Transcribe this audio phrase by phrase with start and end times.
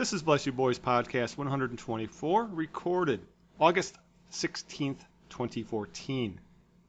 [0.00, 3.20] This is Bless You Boys Podcast 124, recorded
[3.60, 3.98] August
[4.32, 4.96] 16th,
[5.28, 6.40] 2014.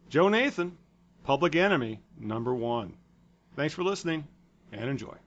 [0.08, 0.78] Joe Nathan,
[1.26, 2.94] Public Enemy, number one.
[3.58, 4.26] Thanks for listening
[4.72, 5.18] and enjoy.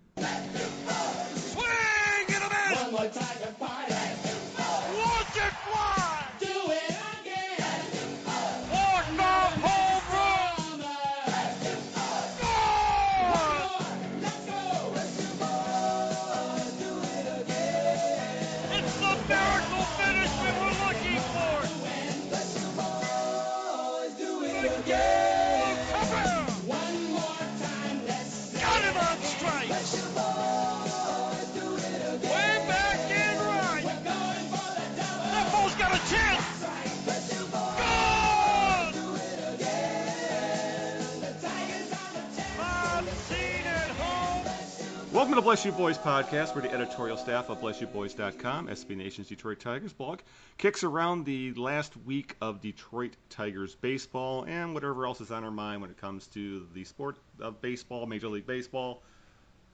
[45.35, 49.59] Welcome to Bless You Boys Podcast, where the editorial staff of BlessYouBoys.com, SB Nation's Detroit
[49.59, 50.21] Tigers blog,
[50.59, 55.51] kicks around the last week of Detroit Tigers baseball and whatever else is on our
[55.51, 59.03] mind when it comes to the sport of baseball, Major League Baseball,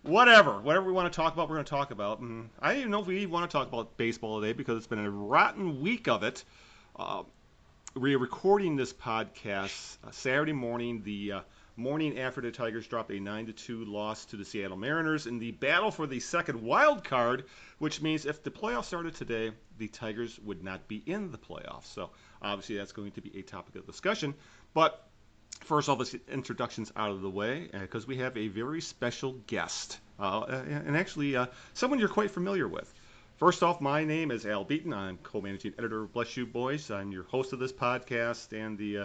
[0.00, 0.58] whatever.
[0.62, 2.20] Whatever we want to talk about, we're going to talk about.
[2.20, 4.86] And I don't even know if we want to talk about baseball today because it's
[4.86, 6.42] been a rotten week of it.
[6.98, 7.24] Uh,
[7.94, 11.40] we are recording this podcast uh, Saturday morning, the uh,
[11.76, 15.38] morning after the Tigers dropped a 9 to 2 loss to the Seattle Mariners in
[15.38, 17.44] the battle for the second wild card,
[17.78, 21.86] which means if the playoffs started today, the Tigers would not be in the playoffs.
[21.86, 22.10] So
[22.42, 24.34] obviously that's going to be a topic of discussion.
[24.74, 25.06] But
[25.60, 29.98] first off, let's introductions out of the way because we have a very special guest,
[30.18, 32.92] uh, and actually uh, someone you're quite familiar with.
[33.36, 34.92] First off, my name is Al Beaton.
[34.92, 36.90] I'm co-managing editor of Bless You Boys.
[36.90, 39.04] I'm your host of this podcast and the, uh,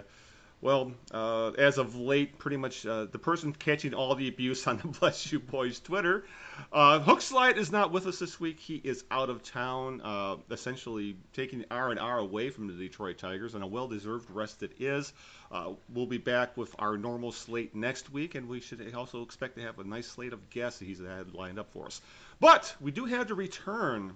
[0.62, 4.78] well, uh, as of late, pretty much uh, the person catching all the abuse on
[4.78, 6.24] the Bless You Boys Twitter.
[6.72, 8.58] Uh, Hookslide is not with us this week.
[8.58, 13.18] He is out of town, uh, essentially taking R and R away from the Detroit
[13.18, 15.12] Tigers, and a well-deserved rest it is.
[15.52, 19.56] Uh, we'll be back with our normal slate next week, and we should also expect
[19.56, 22.00] to have a nice slate of guests that he's had lined up for us.
[22.40, 24.14] But we do have to return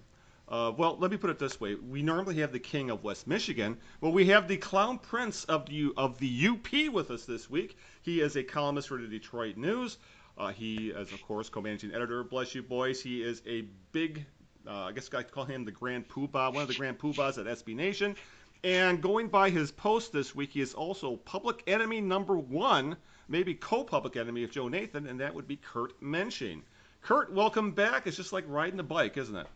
[0.51, 3.27] uh, well, let me put it this way: we normally have the king of West
[3.27, 3.79] Michigan.
[4.01, 7.77] but we have the clown prince of the of the UP with us this week.
[8.03, 9.99] He is a columnist for the Detroit News.
[10.37, 13.03] Uh, he is, of course, co-managing editor Bless You Boys.
[13.03, 13.63] He is a
[13.93, 14.25] big,
[14.67, 17.47] uh, I guess I call him the Grand Poobah, one of the Grand Poobahs at
[17.47, 18.17] SB Nation.
[18.65, 22.97] And going by his post this week, he is also public enemy number one,
[23.29, 26.63] maybe co-public enemy of Joe Nathan, and that would be Kurt Mensching.
[27.03, 28.07] Kurt, welcome back.
[28.07, 29.47] It's just like riding a bike, isn't it?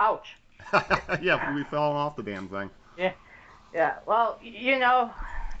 [0.00, 0.36] Ouch.
[1.20, 2.70] yeah, we fell off the damn thing.
[2.96, 3.12] Yeah.
[3.72, 3.94] Yeah.
[4.06, 5.10] Well, you know,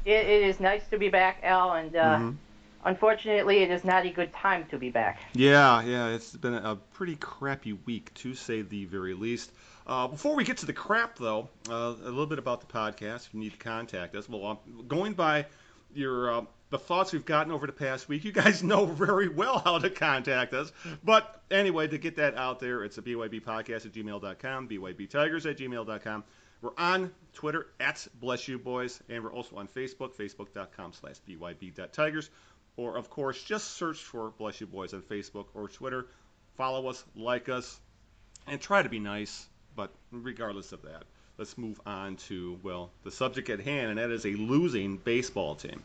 [0.04, 2.36] it, it is nice to be back, Al, and uh, Mhm.
[2.84, 5.18] unfortunately, it is not a good time to be back.
[5.34, 9.52] Yeah, yeah, it's been a pretty crappy week, to say the very least.
[9.86, 13.26] Uh, before we get to the crap, though, uh, a little bit about the podcast.
[13.26, 15.46] If you need to contact us, well, um, going by
[15.94, 19.58] your uh, the thoughts we've gotten over the past week, you guys know very well
[19.58, 20.72] how to contact us.
[21.02, 26.24] But anyway, to get that out there, it's a bybpodcast at gmail.com, bybtigers at gmail.com.
[26.60, 32.30] We're on Twitter at Bless You Boys, and we're also on Facebook, facebook.com slash byb.tigers.
[32.76, 36.06] Or, of course, just search for Bless You Boys on Facebook or Twitter.
[36.56, 37.78] Follow us, like us,
[38.46, 39.46] and try to be nice.
[39.76, 41.04] But regardless of that,
[41.38, 45.54] let's move on to, well, the subject at hand, and that is a losing baseball
[45.54, 45.82] team.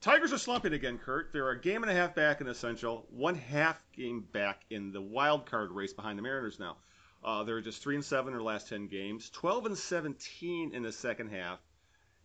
[0.00, 1.32] Tigers are slumping again, Kurt.
[1.32, 5.02] They're a game and a half back in Essential, one half game back in the
[5.02, 6.76] wild card race behind the Mariners now.
[7.24, 10.82] Uh, they're just three and seven in their last ten games, 12 and 17 in
[10.84, 11.58] the second half.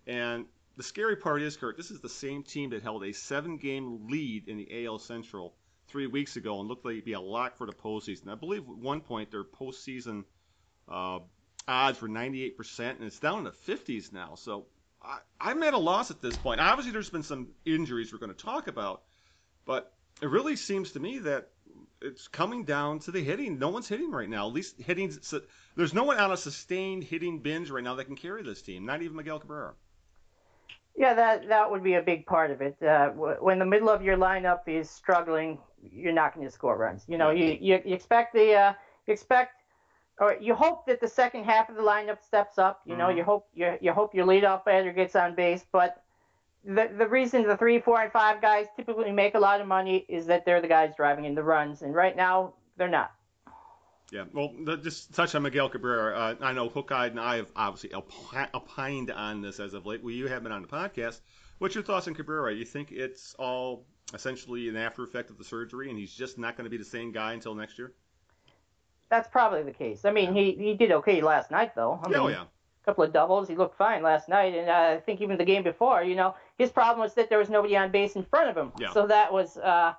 [0.06, 0.46] And
[0.78, 4.48] the scary part is, Kurt, this is the same team that held a seven-game lead
[4.48, 5.56] in the AL Central
[5.88, 8.30] three weeks ago and looked like it'd be a lock for the postseason.
[8.30, 10.26] I believe at one point their postseason
[10.88, 11.20] uh,
[11.68, 14.36] odds were 98%, and it's down in the 50s now.
[14.36, 14.68] So
[15.04, 16.62] I, I'm at a loss at this point.
[16.62, 19.04] Obviously, there's been some injuries we're going to talk about,
[19.66, 21.50] but it really seems to me that
[22.02, 23.58] it's coming down to the hitting.
[23.58, 24.48] No one's hitting right now.
[24.48, 25.12] At least hitting.
[25.76, 28.86] There's no one on a sustained hitting binge right now that can carry this team.
[28.86, 29.74] Not even Miguel Cabrera.
[30.96, 32.78] Yeah, that that would be a big part of it.
[32.82, 36.78] Uh, w- when the middle of your lineup is struggling, you're not going to score
[36.78, 37.04] runs.
[37.08, 38.74] You know, you, you, you expect the uh,
[39.08, 39.63] you expect
[40.20, 42.82] or you hope that the second half of the lineup steps up.
[42.86, 43.18] You know, Mhm.
[43.18, 46.02] you hope you you hope your leadoff batter gets on base, but
[46.64, 50.06] the the reason the three, four, and five guys typically make a lot of money
[50.08, 53.12] is that they're the guys driving in the runs, and right now they're not.
[54.12, 56.16] Yeah, well, just touch on Miguel Cabrera.
[56.16, 60.04] Uh, I know Hookslide and I have obviously opi- opined on this as of late.
[60.04, 61.22] Well, you have been on the podcast.
[61.58, 62.54] What's your thoughts on Cabrera?
[62.54, 66.56] You think it's all essentially an after effect of the surgery, and he's just not
[66.56, 67.94] going to be the same guy until next year?
[69.14, 70.06] That's probably the case.
[70.06, 72.00] I mean, he he did okay last night though.
[72.04, 72.46] I Yeah, oh yeah.
[72.46, 73.48] a couple of doubles.
[73.48, 76.34] He looked fine last night, and uh, I think even the game before, you know,
[76.58, 78.72] his problem was that there was nobody on base in front of him.
[78.80, 78.92] Yeah.
[78.92, 79.94] So that was, uh,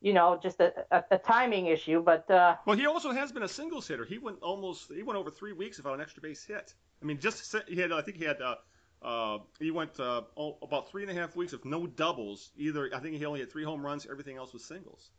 [0.00, 2.04] you know, just a, a, a timing issue.
[2.04, 4.04] But uh, Well, he also has been a singles hitter.
[4.04, 6.72] He went almost he went over three weeks without an extra base hit.
[7.02, 8.54] I mean, just he had I think he had uh,
[9.02, 12.52] uh, he went uh, oh, about three and a half weeks of no doubles.
[12.56, 14.06] Either I think he only had three home runs.
[14.08, 15.10] Everything else was singles.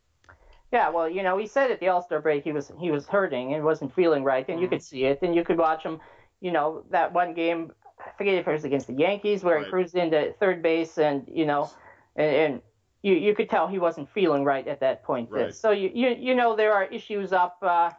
[0.74, 3.06] Yeah, well, you know, he said at the All Star break he was he was
[3.06, 4.70] hurting and wasn't feeling right, and you Mhm.
[4.70, 5.98] could see it, and you could watch him.
[6.40, 9.64] You know, that one game, I forget if it was against the Yankees where Right.
[9.66, 11.70] he cruised into third base, and you know,
[12.16, 12.36] and.
[12.36, 12.62] and
[13.02, 15.28] you, you could tell he wasn't feeling right at that point.
[15.30, 15.54] Right.
[15.54, 17.90] So you, you you know there are issues up uh,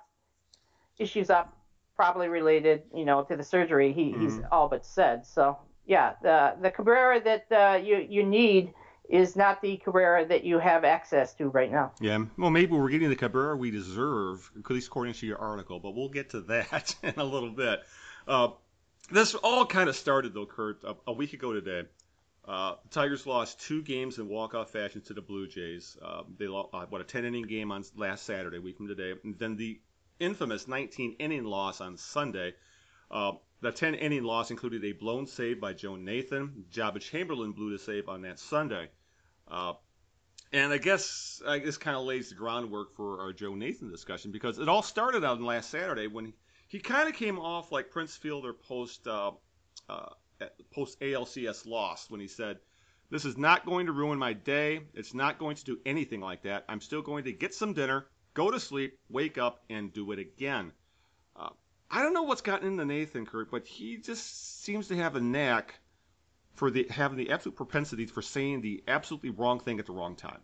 [1.00, 1.48] issues up
[1.96, 3.94] probably related you know to the surgery.
[3.94, 4.48] He, He's Mhm.
[4.52, 5.26] all but said.
[5.26, 8.74] So yeah, the the Cabrera that uh, you you need
[9.10, 11.92] is not the Cabrera that you have access to right now.
[12.00, 15.80] Yeah, well, maybe we're getting the Cabrera we deserve, at least according to your article,
[15.80, 17.82] but we'll get to that in a little bit.
[18.28, 18.50] Uh,
[19.12, 21.88] this all kind of started, though, Kurt, a, a week ago today.
[22.48, 25.98] Uh, the Tigers lost two games in walk-off fashion to the Blue Jays.
[26.02, 29.14] Uh, they lost, uh, what, a 10-inning game on last Saturday, week from today.
[29.24, 29.80] And then the
[30.20, 32.54] infamous 19-inning loss on Sunday.
[33.62, 36.66] The 10-inning loss included a blown save by Joe Nathan.
[36.72, 38.90] Joba Chamberlain blew the save on that Sunday.
[39.48, 39.74] Uh,
[40.52, 44.32] and I guess I guess kind of lays the groundwork for our Joe Nathan discussion
[44.32, 46.34] because it all started on last Saturday when he,
[46.68, 49.32] he kind of came off like Prince Fielder post uh,
[49.90, 50.10] uh,
[50.74, 52.60] post ALCS loss when he said,
[53.10, 54.82] "This is not going to ruin my day.
[54.94, 56.66] It's not going to do anything like that.
[56.70, 60.20] I'm still going to get some dinner, go to sleep, wake up, and do it
[60.20, 60.72] again."
[61.36, 61.50] Uh,
[61.90, 65.22] I don't know what's gotten into Nathan, Kurt, but he just seems to have a
[65.22, 65.76] knack
[66.56, 70.16] for the having the absolute propensity for saying the absolutely wrong thing at the wrong
[70.16, 70.40] time.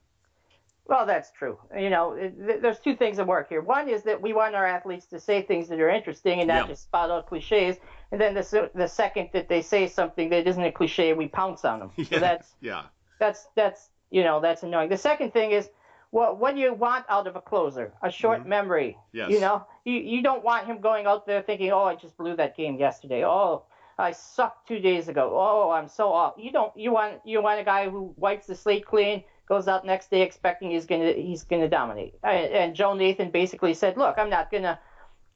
[0.86, 1.58] Well, that's true.
[1.78, 3.62] You know, th- there's two things at work here.
[3.62, 6.66] One is that we want our athletes to say things that are interesting and not
[6.66, 6.68] Yeah.
[6.68, 7.78] just spout out cliches.
[8.12, 11.64] And then the the second that they say something that isn't a cliche, we pounce
[11.64, 11.92] on them.
[12.04, 12.84] So that's yeah,
[13.20, 14.90] that's that's you know that's annoying.
[14.90, 15.70] The second thing is
[16.12, 17.94] what what do you want out of a closer?
[18.04, 18.46] A short Mhm.
[18.48, 18.98] memory.
[19.14, 19.32] Yes.
[19.32, 22.36] You know, you you don't want him going out there thinking, oh, I just blew
[22.36, 23.26] that game yesterday.
[23.26, 23.64] Oh,
[23.98, 25.32] I sucked two days ago.
[25.34, 26.34] Oh, I'm so off.
[26.38, 26.76] You don't.
[26.76, 30.22] You want you want a guy who wipes the slate clean, goes out next day
[30.22, 32.14] expecting he's gonna he's gonna dominate.
[32.24, 34.80] And, and Joe Nathan basically said, look, I'm not gonna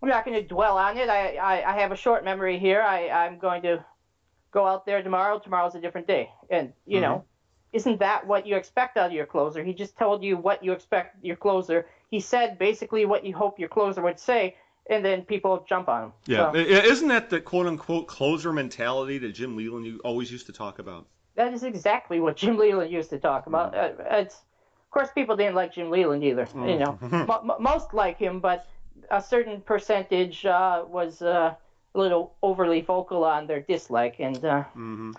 [0.02, 1.10] I'm not gonna dwell on it.
[1.10, 2.82] I I, I have a short memory here.
[2.82, 3.84] I I'm going to
[4.52, 5.40] go out there tomorrow.
[5.40, 6.30] Tomorrow's a different day.
[6.50, 7.26] And you know,
[7.76, 9.62] isn't that what you expect out of your closer?
[9.64, 11.86] He just told you what you expect your closer.
[12.10, 14.56] He said basically what you hope your closer would say,
[14.90, 16.12] and then people jump on him.
[16.26, 16.52] yeah.
[16.54, 20.54] So Isn't that the quote unquote closer mentality that Jim Leyland you always used to
[20.54, 21.06] talk about?
[21.36, 23.76] that is exactly what Jim Leyland used to talk about.
[23.76, 23.92] Uh,
[24.24, 26.48] it's of course people didn't like Jim Leyland either.
[26.56, 28.66] You know, Mo- mo- most like him, but
[29.12, 31.54] a certain percentage uh, was uh,
[31.94, 35.12] a little overly vocal on their dislike, and uh, hmm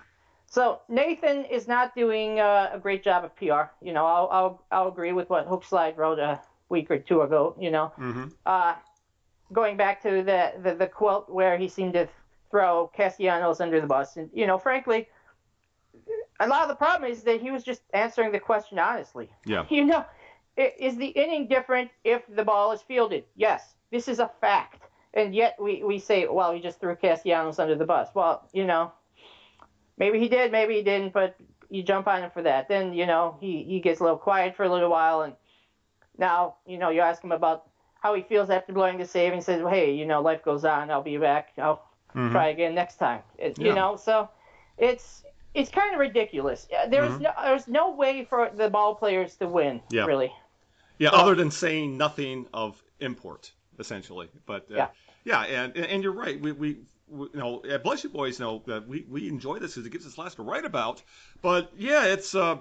[0.56, 3.64] So Nathan is not doing uh, a great job of PR.
[3.82, 7.54] You know, I'll, I'll I'll agree with what Hookslide wrote a week or two ago.
[7.60, 8.76] You know, hmm uh,
[9.52, 12.08] going back to the, the the quote where he seemed to
[12.50, 15.08] throw Castellanos under the bus, and you know, frankly,
[16.40, 19.28] a lot of the problem is that he was just answering the question honestly.
[19.44, 19.66] Yeah.
[19.70, 20.06] You know,
[20.56, 23.24] is the inning different if the ball is fielded?
[23.34, 24.84] Yes, this is a fact.
[25.12, 28.08] And yet we, we say, well, he just threw Castellanos under the bus.
[28.14, 28.92] Well, you know,
[29.98, 31.36] maybe he did, maybe he didn't, but
[31.70, 32.68] you jump on him for that.
[32.68, 35.22] Then, you know, he, he gets a little quiet for a little while.
[35.22, 35.34] And
[36.18, 37.68] now, you know, you ask him about
[38.00, 40.44] how he feels after blowing the save and he says, well, hey, you know, life
[40.44, 40.90] goes on.
[40.90, 41.48] I'll be back.
[41.58, 41.82] I'll
[42.14, 42.30] Mhm.
[42.30, 43.22] try again next time.
[43.36, 43.66] It, Yeah.
[43.68, 44.28] You know, so
[44.78, 45.22] it's
[45.54, 46.68] it's kind of ridiculous.
[46.88, 47.20] There's Mhm.
[47.22, 50.04] no there's no way for the ball players to win, Yeah.
[50.06, 50.32] really.
[50.98, 54.28] Yeah, So- other than saying nothing of import, essentially.
[54.46, 54.88] But uh, Yeah.
[55.24, 56.40] yeah, and and you're right.
[56.40, 56.76] We, we
[57.10, 60.06] you know at Bless You Boys know that we, we enjoy this because it gives
[60.06, 61.02] us lots to write about.
[61.42, 62.58] But yeah, it's uh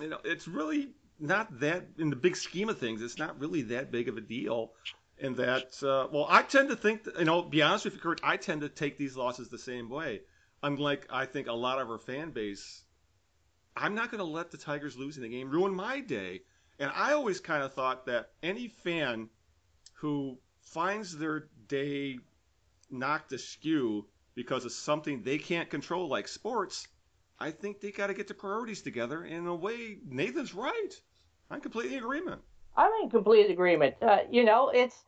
[0.00, 3.02] you know it's really not that in the big scheme of things.
[3.02, 4.72] It's not really that big of a deal.
[5.20, 8.00] In that, uh, well, I tend to think, that, you know, be honest with you,
[8.00, 10.20] Kurt, I tend to take these losses the same way.
[10.62, 12.84] Unlike I think a lot of our fan base,
[13.76, 16.42] I'm not going to let the Tigers lose in the game ruin my day.
[16.78, 19.28] And I always kind of thought that any fan
[19.94, 22.18] who finds their they
[22.90, 26.88] knocked askew because of something they can't control, like sports,
[27.38, 29.22] I think they got to get the priorities together.
[29.22, 30.90] And in a way, Nathan's right.
[31.50, 32.42] I'm completely in agreement.
[32.76, 33.96] I'm in complete agreement.
[34.02, 35.04] Uh, you know, it's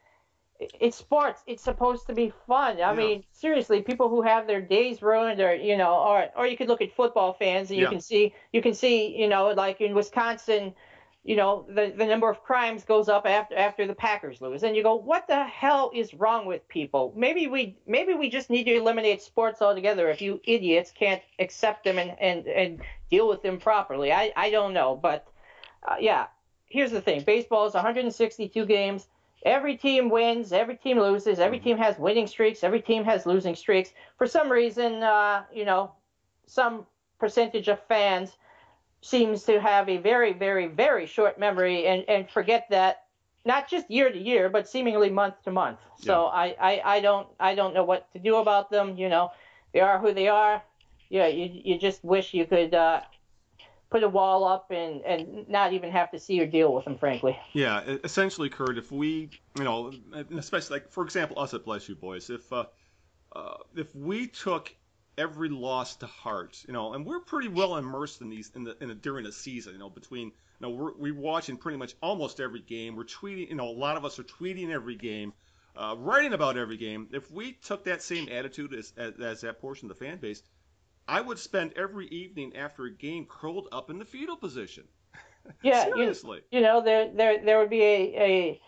[0.59, 1.43] it's sports.
[1.47, 2.83] It's supposed to be fun.
[2.83, 2.95] I Yeah.
[2.95, 6.69] mean, seriously, people who have their days ruined, or you know, or or you could
[6.69, 7.91] look at football fans and you Yeah.
[7.91, 10.75] can see you can see you know, like in Wisconsin,
[11.23, 14.75] you know, the the number of crimes goes up after after the Packers lose, and
[14.75, 17.13] you go, what the hell is wrong with people?
[17.15, 20.09] Maybe we maybe we just need to eliminate sports altogether.
[20.09, 24.51] If you idiots can't accept them and and and deal with them properly, I I
[24.51, 25.27] don't know, but
[25.87, 26.27] uh, yeah.
[26.67, 29.09] Here's the thing: baseball is 162 games.
[29.45, 33.57] Every team wins, every team loses, every team has winning streaks, every team has losing
[33.57, 33.91] streaks.
[34.19, 35.93] For some reason, uh, you know,
[36.47, 36.87] some
[37.19, 38.37] percentage of fans
[39.03, 43.05] seems to have a very, very, very short memory and, and forget that
[43.45, 45.79] not just year to year, but seemingly month to month.
[45.97, 48.97] So I, I, I don't I don't know what to do about them.
[48.97, 49.33] You know,
[49.73, 50.63] they are who they are.
[51.09, 53.01] Yeah, you you just wish you could uh,
[53.91, 56.97] put a wall up and, and not even have to see or deal with them,
[56.97, 57.39] frankly.
[57.53, 59.93] Yeah, essentially, Kurt, if we, you know,
[60.37, 62.67] especially like for example, us at Bless You Boys, if uh,
[63.35, 64.75] uh, if we took
[65.21, 68.77] every loss to heart, you know, and we're pretty well immersed in these in the,
[68.83, 71.95] in the during the season, you know, between you know we're we're watching pretty much
[72.03, 75.33] almost every game, we're tweeting, you know, a lot of us are tweeting every game.
[75.77, 77.09] Uh, writing about every game.
[77.13, 80.43] If we took that same attitude as, as, as that portion of the fan base,
[81.07, 84.85] I would spend every evening after a game curled up in the fetal position.
[85.63, 86.41] Yeah, you, Seriously.
[86.51, 88.61] you know, there there there would be a a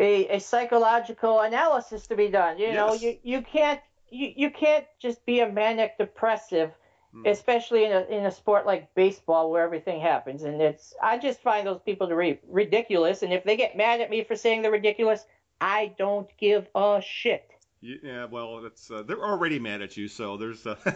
[0.00, 2.58] a, a psychological analysis to be done.
[2.58, 3.80] You know, you you can't
[4.12, 6.70] you, you can't just be a manic depressive,
[7.12, 7.26] Hmm.
[7.26, 10.44] especially in a in a sport like baseball where everything happens.
[10.44, 13.22] And it's I just find those people to be ridiculous.
[13.22, 15.26] And if they get mad at me for saying they're ridiculous,
[15.60, 17.50] I don't give a shit.
[17.82, 20.64] Yeah, well, it's uh, they're already mad at you, so there's.
[20.66, 20.76] Uh,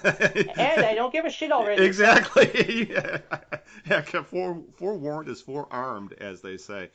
[0.57, 1.85] And I don't give a shit already.
[1.85, 2.89] Exactly.
[2.91, 3.19] yeah,
[3.87, 4.01] yeah.
[4.01, 6.91] Fore, forewarned is forearmed, as they say.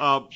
[0.00, 0.28] Um,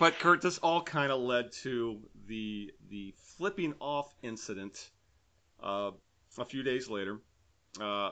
[0.00, 4.90] but Kurt, this all kind of led to the the flipping off incident
[5.62, 5.92] uh,
[6.38, 7.20] a few days later,
[7.80, 8.10] uh,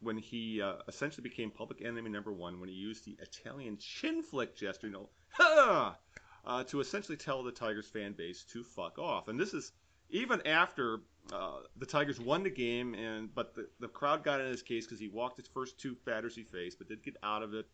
[0.00, 4.22] when he uh, essentially became public enemy number one when he used the Italian chin
[4.22, 5.96] flick gesture, you know, ha!
[6.44, 9.28] Uh, to essentially tell the Tigers fan base to fuck off.
[9.28, 9.72] And this is
[10.10, 10.98] even after
[11.32, 14.84] uh, the Tigers won the game, and but the, the crowd got in his case
[14.84, 17.66] because he walked his first two batters he faced, but did get out of it.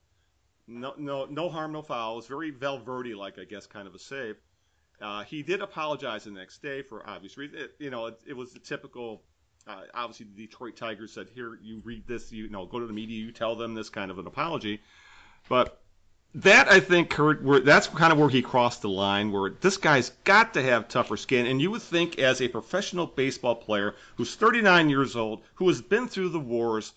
[0.66, 2.12] No, no, no harm, no foul.
[2.12, 4.36] It was very Valverde like, I guess, kind of a save.
[5.00, 7.68] Uh, he did apologize the next day for obvious reasons.
[7.78, 9.22] You know, it, it was the typical.
[9.66, 12.32] Uh, obviously, the Detroit Tigers said, "Here, you read this.
[12.32, 13.18] You, know, go to the media.
[13.18, 14.80] You tell them this kind of an apology."
[15.48, 15.80] But
[16.34, 17.14] that I think,
[17.64, 19.30] that's kind of where he crossed the line.
[19.30, 23.06] Where this guy's got to have tougher skin, and you would think, as a professional
[23.06, 26.92] baseball player who's 39 years old, who has been through the wars,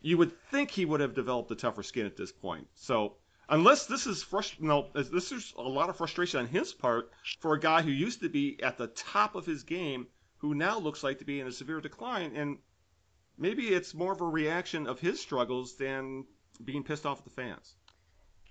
[0.00, 2.66] you would think he would have developed a tougher skin at this point.
[2.74, 3.16] So
[3.48, 7.10] unless this is frust- no, this is a lot of frustration on his part
[7.40, 10.06] for a guy who used to be at the top of his game,
[10.38, 12.58] who now looks like to be in a severe decline, and
[13.38, 16.24] maybe it's more of a reaction of his struggles than
[16.64, 17.74] being pissed off at the fans.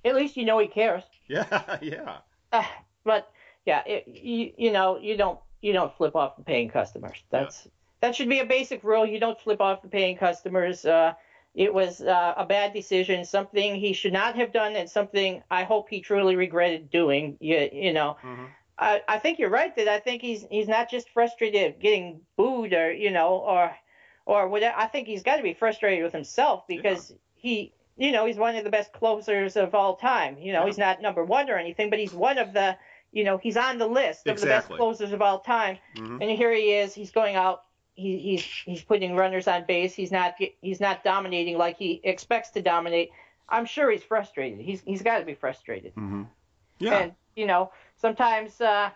[0.04, 1.04] At least you know he cares.
[1.28, 2.18] Yeah, yeah.
[2.52, 2.64] Uh,
[3.04, 3.32] but
[3.66, 7.24] yeah, it, you, you know, you don't you don't flip off the paying customers.
[7.32, 7.68] That's
[8.02, 9.08] that should be a basic rule.
[9.08, 10.86] You don't flip off the paying customers.
[10.86, 11.14] Uh,
[11.56, 15.64] it was uh, a bad decision, something he should not have done, and something I
[15.64, 17.38] hope he truly regretted doing.
[17.40, 18.48] You, you know, Mhm.
[18.78, 22.74] I, I think you're right that I think he's he's not just frustrated getting booed
[22.74, 23.74] or you know or
[24.26, 24.76] or whatever.
[24.78, 28.58] I think he's got to be frustrated with himself because he you know he's one
[28.58, 30.38] of the best closers of all time.
[30.38, 30.66] You know Yeah.
[30.68, 32.76] he's not number one or anything, but he's one of the
[33.14, 35.78] you know he's on the list of the best closers of all time.
[35.96, 36.22] Mhm.
[36.22, 36.94] And here he is.
[36.94, 37.62] He's going out.
[37.96, 39.94] He, he's he's putting runners on base.
[39.94, 43.12] He's not he's not dominating like he expects to dominate.
[43.48, 44.60] I'm sure he's frustrated.
[44.60, 45.96] He's he's got to be frustrated.
[45.96, 46.28] Mhm.
[46.80, 46.98] Yeah.
[46.98, 48.90] And you know, sometimes uh,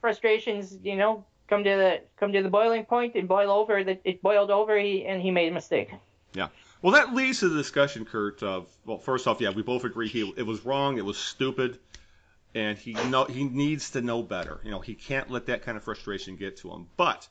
[0.00, 3.82] frustrations, you know, come to the come to the boiling point and boil over.
[3.84, 5.90] That it boiled over, he, and he made a mistake.
[6.34, 6.48] Yeah.
[6.82, 8.42] Well, that leads to the discussion, Kurt.
[8.42, 11.78] Of well, first off, yeah, we both agree he it was wrong, it was stupid,
[12.54, 14.60] and he know he needs to know better.
[14.64, 16.86] You know, he can't let that kind of frustration get to him.
[16.96, 17.26] But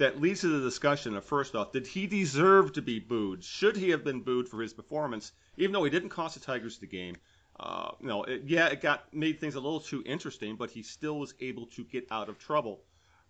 [0.00, 3.44] that leads to the discussion of first off, did he deserve to be booed?
[3.44, 6.78] Should he have been booed for his performance, even though he didn't cost the Tigers
[6.78, 7.16] the game?
[7.58, 10.82] Uh, you know, it, yeah, it got made things a little too interesting, but he
[10.82, 12.80] still was able to get out of trouble.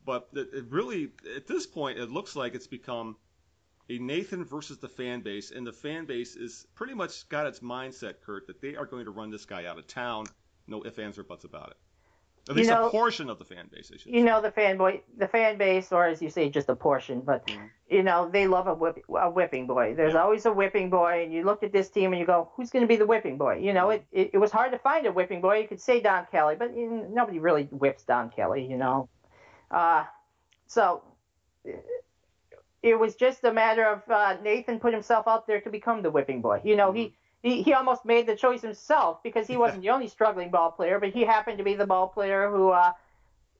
[0.07, 3.17] But it, it really, at this point, it looks like it's become
[3.89, 7.59] a Nathan versus the fan base, and the fan base is pretty much got its
[7.59, 10.27] mindset, Kurt, that they are going to run this guy out of town.
[10.69, 11.77] No ifs, ands, or buts about it.
[12.49, 13.91] At least know- a portion of the fan base.
[13.95, 16.75] I should you know the fanboy, the fan base, or as you say, just a
[16.75, 17.21] portion.
[17.21, 17.51] But
[17.89, 19.95] you know they love a, whip, a whipping boy.
[19.95, 22.71] There's always a whipping boy, and you look at this team and you go, who's
[22.71, 23.59] going to be the whipping boy?
[23.59, 25.59] You know, it, it it was hard to find a whipping boy.
[25.59, 28.67] You could say Don Kelly, but you know, nobody really whips Don Kelly.
[28.67, 29.09] You know,
[29.71, 30.05] uh,
[30.67, 31.03] so
[32.83, 36.11] it was just a matter of uh, Nathan put himself out there to become the
[36.11, 36.61] whipping boy.
[36.65, 37.15] You know, he.
[37.43, 40.99] He, he almost made the choice himself because he wasn't the only struggling ball player,
[40.99, 42.93] but he happened to be the ball player who uh,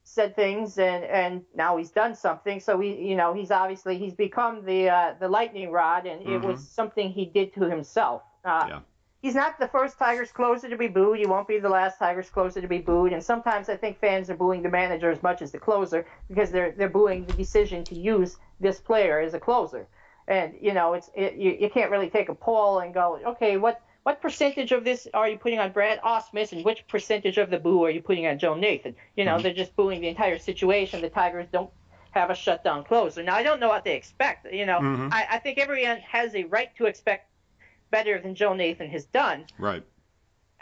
[0.05, 2.61] said things and and now he's done something.
[2.61, 6.39] So he you know he's obviously he's become the uh, the lightning rod and it
[6.43, 8.23] was something he did to himself.
[8.45, 8.81] Uh, Yeah.
[9.23, 11.19] he's not the first tigers closer to be booed.
[11.19, 13.13] He won't be the last tigers closer to be booed.
[13.13, 16.51] And sometimes i think fans are booing the manager as much as the closer because
[16.51, 19.87] they're they're booing the decision to use this player as a closer
[20.31, 23.59] and you know it's it, you, you can't really take a poll and go okay
[23.59, 27.51] what what percentage of this are you putting on Brad Ausmus and which percentage of
[27.51, 28.95] the boo are you putting on Joe Nathan?
[29.15, 29.43] You know, mm-hmm.
[29.43, 31.03] they're just booing the entire situation.
[31.03, 31.71] The Tigers don't
[32.13, 33.23] have a shutdown closer.
[33.23, 34.51] Now, I don't know what they expect.
[34.51, 35.09] You know, mm-hmm.
[35.13, 37.31] I, I think everyone has a right to expect
[37.91, 39.45] better than Joe Nathan has done.
[39.59, 39.85] Right.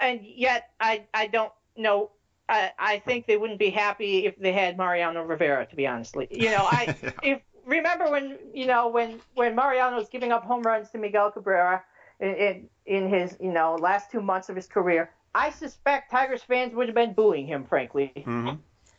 [0.01, 2.11] And yet, I, I don't know.
[2.49, 6.17] I, I think they wouldn't be happy if they had Mariano Rivera, to be honest.
[6.31, 10.63] You know, I if remember when you know when when Mariano was giving up home
[10.63, 11.85] runs to Miguel Cabrera
[12.21, 16.43] in, in in his you know last two months of his career, I suspect Tigers
[16.43, 18.55] fans would have been booing him, frankly, hmm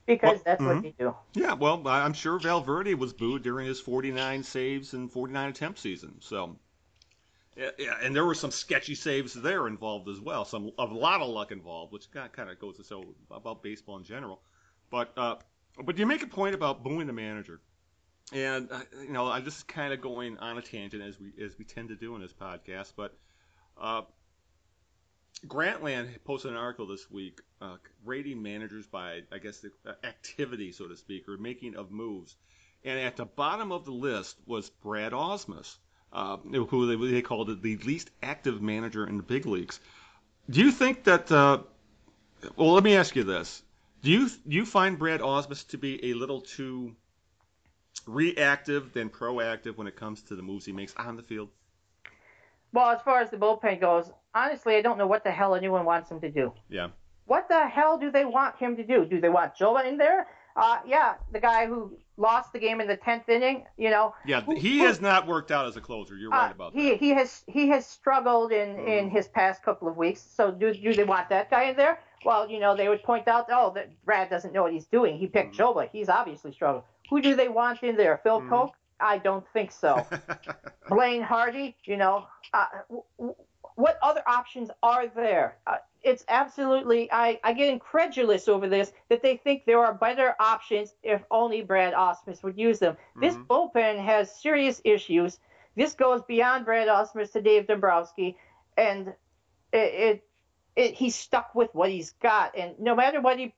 [0.08, 0.66] because Well, that's mhm.
[0.66, 1.16] what they do.
[1.34, 6.16] Yeah, well, I'm sure Valverde was booed during his 49 saves and 49 attempt season.
[6.22, 6.58] So,
[7.58, 10.46] yeah, yeah, and there were some sketchy saves there involved as well.
[10.46, 14.04] Some a lot of luck involved, which kind of goes to show about baseball in
[14.04, 14.42] general.
[14.90, 15.36] But uh,
[15.84, 17.62] but you make a point about booing the manager,
[18.34, 21.58] and uh, you know I'm just kind of going on a tangent as we as
[21.58, 22.94] we tend to do in this podcast.
[22.96, 23.14] But
[23.80, 24.02] uh,
[25.48, 30.72] Grantland posted an article this week uh, rating managers by, I guess, the uh, activity,
[30.72, 32.36] so to speak, or making of moves.
[32.84, 35.78] And at the bottom of the list was Brad Ausmus,
[36.14, 39.80] uh, who they, they called it the least active manager in the big leagues.
[40.50, 41.32] Do you think that?
[41.32, 41.60] Uh,
[42.56, 43.62] well, let me ask you this:
[44.02, 46.96] Do you do you find Brad Ausmus to be a little too
[48.10, 51.50] reactive than proactive when it comes to the moves he makes on the field?
[52.74, 55.86] Well, as far as the bullpen goes, honestly, I don't know what the hell anyone
[55.86, 56.54] wants him to do.
[56.70, 56.90] Yeah.
[57.26, 59.06] What the hell do they want him to do?
[59.06, 60.28] Do they want Joe in there?
[60.56, 63.66] Uh, yeah, the guy who lost the game in the tenth inning.
[63.78, 66.16] You know, Yeah, he who- has not worked out as a closer.
[66.18, 67.00] You're right Uh, about he that.
[67.00, 68.88] he has he has struggled in Mm-hmm.
[68.88, 70.22] in his past couple of weeks.
[70.22, 72.00] So do do they want that guy in there?
[72.26, 75.18] Well, you know they would point out, oh, that Brad doesn't know what he's doing.
[75.18, 75.78] He picked Mm-hmm.
[75.80, 75.90] Joba.
[75.92, 76.84] He's obviously struggled.
[77.10, 78.20] Who do they want in there?
[78.24, 78.74] Phil Coke?
[79.00, 80.06] I don't think so.
[80.90, 81.76] Blaine Hardy?
[81.86, 83.36] You know, uh, w- w-
[83.76, 85.58] what other options are there?
[85.66, 90.36] Uh, it's absolutely I, I get incredulous over this that they think there are better
[90.40, 92.98] options if only Brad Ausmus would use them.
[93.20, 95.40] This bullpen has serious issues.
[95.76, 98.38] This goes beyond Brad Ausmus to Dave Dombrowski,
[98.78, 99.10] and
[99.72, 100.24] it, it,
[100.76, 103.54] it he's stuck with what he's got, and no matter what he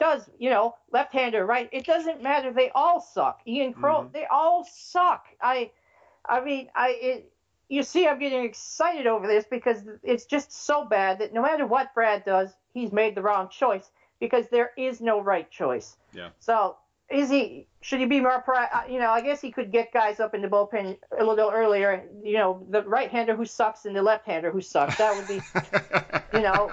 [0.00, 1.68] does, you know, left-hander, right?
[1.72, 2.52] It doesn't matter.
[2.52, 3.40] They all suck.
[3.46, 4.12] Ian Krol, mm-hmm.
[4.12, 5.26] they all suck.
[5.40, 5.70] I,
[6.26, 7.32] I mean, I it,
[7.68, 11.66] you see, I'm getting excited over this because it's just so bad that no matter
[11.66, 15.96] what Brad does, he's made the wrong choice because there is no right choice.
[16.12, 16.30] Yeah.
[16.38, 16.76] So
[17.10, 17.66] is he?
[17.80, 18.44] Should he be more?
[18.54, 21.50] Uh, you know, I guess he could get guys up in the bullpen a little
[21.50, 22.04] earlier.
[22.22, 24.98] You know, the right-hander who sucks and the left-hander who sucks.
[24.98, 25.40] That would be
[26.36, 26.70] you know,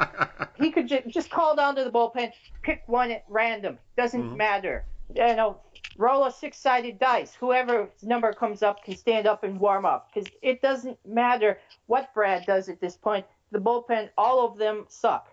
[0.58, 2.32] he could ju- just call down to the bullpen,
[2.63, 3.78] pick one at random.
[3.95, 4.84] Doesn't matter.
[5.15, 5.58] You know,
[5.98, 7.34] roll a six-sided dice.
[7.36, 12.13] Whoever's number comes up can stand up and warm up because it doesn't matter what
[12.13, 13.26] Brad does at this point.
[13.52, 15.30] The bullpen, all of them suck.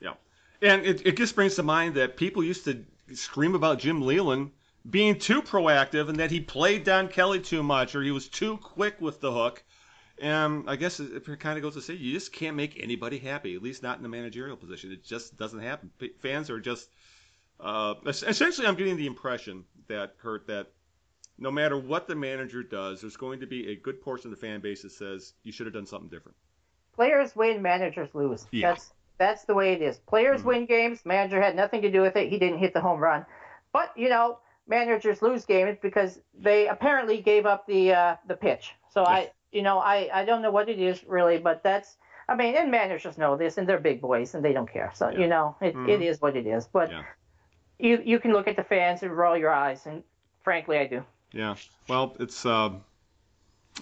[0.00, 0.12] Yeah.
[0.62, 4.52] And it, it just brings to mind that people used to scream about Jim Leyland
[4.88, 8.58] being too proactive and that he played Don Kelly too much or he was too
[8.58, 9.64] quick with the hook.
[10.20, 13.56] And I guess it, kind of goes to say you just can't make anybody happy,
[13.56, 14.92] at least not in the managerial position.
[14.92, 15.90] It just doesn't happen.
[16.20, 16.88] Fans are just.
[17.58, 20.72] Uh, essentially, I'm getting the impression that, Kurt, that
[21.38, 24.46] no matter what the manager does, there's going to be a good portion of the
[24.46, 26.36] fan base that says you should have done something different.
[26.94, 28.46] Players win, managers lose.
[28.52, 28.70] Yeah.
[28.70, 29.98] That's that's the way it is.
[29.98, 30.44] Players Mhm.
[30.44, 31.04] win games.
[31.04, 32.28] Manager had nothing to do with it.
[32.28, 33.24] He didn't hit the home run.
[33.72, 38.74] But you know, managers lose games because they apparently gave up the uh, the pitch.
[38.90, 41.96] So I, you know, I I don't know what it is really, but that's.
[42.26, 44.90] I mean, and managers know this, and they're big boys, and they don't care.
[44.94, 45.20] So Yeah.
[45.20, 45.88] you know, it, Mhm.
[45.90, 46.66] it is what it is.
[46.66, 47.02] But Yeah.
[47.78, 50.02] you you can look at the fans and roll your eyes, and
[50.42, 51.04] frankly, I do.
[51.32, 51.56] Yeah.
[51.88, 52.82] Well, it's um,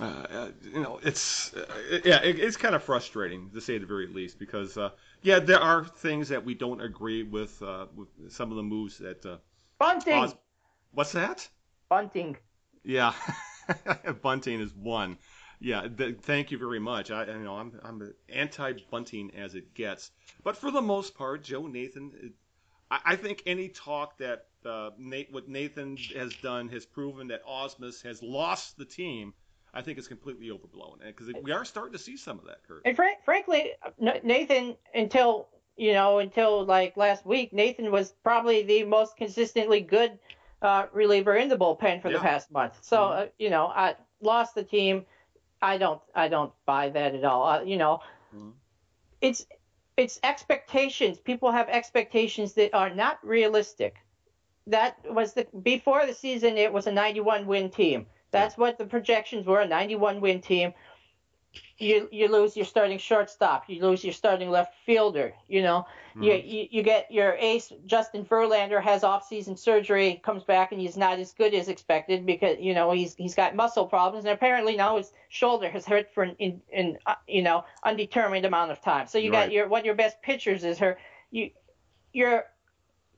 [0.01, 3.87] uh, uh, you know, it's uh, yeah, it, it's kind of frustrating to say the
[3.87, 4.91] very least because uh,
[5.23, 8.99] Yeah, there are things that we don't agree with, uh, with some of the moves
[8.99, 9.25] that.
[9.25, 9.37] Uh,
[9.79, 10.15] Bunting.
[10.15, 10.37] Oz-
[10.93, 11.49] what's that?
[11.89, 12.37] Bunting.
[12.85, 13.13] Yeah,
[14.23, 15.19] bunting is one.
[15.61, 17.11] Yeah, th- thank you very much.
[17.11, 20.11] I, you know, I'm I'm anti-bunting as it gets,
[20.43, 22.35] but for the most part, Joe Nathan,
[22.91, 27.45] I, I think any talk that uh, Nate, what Nathan has done has proven that
[27.47, 29.35] Ausmus has lost the team.
[29.75, 32.83] I think it's completely overblown because we are starting to see some of that, Kurt.
[32.85, 33.73] And frank, frankly,
[34.23, 40.19] Nathan, until you know, until like last week, Nathan was probably the most consistently good
[40.61, 42.19] uh, reliever in the bullpen for Yeah.
[42.19, 42.79] the past month.
[42.83, 43.17] So Mhm.
[43.17, 45.07] uh, you know, I lost the team.
[45.63, 47.45] I don't, I don't buy that at all.
[47.49, 48.01] Uh, you know,
[48.35, 48.53] Mhm.
[49.23, 49.47] it's
[49.97, 51.19] it's expectations.
[51.19, 53.97] People have expectations that are not realistic.
[54.67, 56.59] That was the before the season.
[56.59, 58.07] It was a 91 win team.
[58.33, 59.61] That's what the projections were.
[59.61, 60.73] A 91 win team.
[61.77, 63.69] You you lose your starting shortstop.
[63.69, 65.35] You lose your starting left fielder.
[65.49, 66.49] You know, you, Mhm.
[66.51, 71.19] you you get your ace Justin Verlander has off-season surgery, comes back and he's not
[71.19, 74.97] as good as expected because you know he's he's got muscle problems and apparently now
[74.97, 79.07] his shoulder has hurt for an in, in uh, you know undetermined amount of time.
[79.07, 79.47] So you Right.
[79.47, 80.97] got your one of your best pitchers is her
[81.31, 81.51] you
[82.15, 82.47] your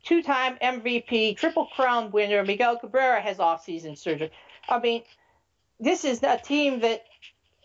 [0.05, 4.31] two-time MVP, triple crown winner Miguel Cabrera has off-season surgery.
[4.69, 5.03] I mean,
[5.81, 7.05] this is a team that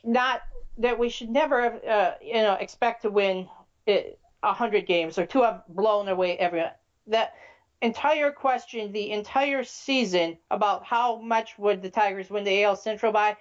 [0.03, 0.41] not
[0.77, 3.47] that we should never uh, you know expect to win
[3.88, 6.71] a hundred games or to have blown away everyone.
[7.07, 7.33] That
[7.81, 13.12] entire question, the entire season about how much would the Tigers win the AL Central
[13.12, 13.38] by,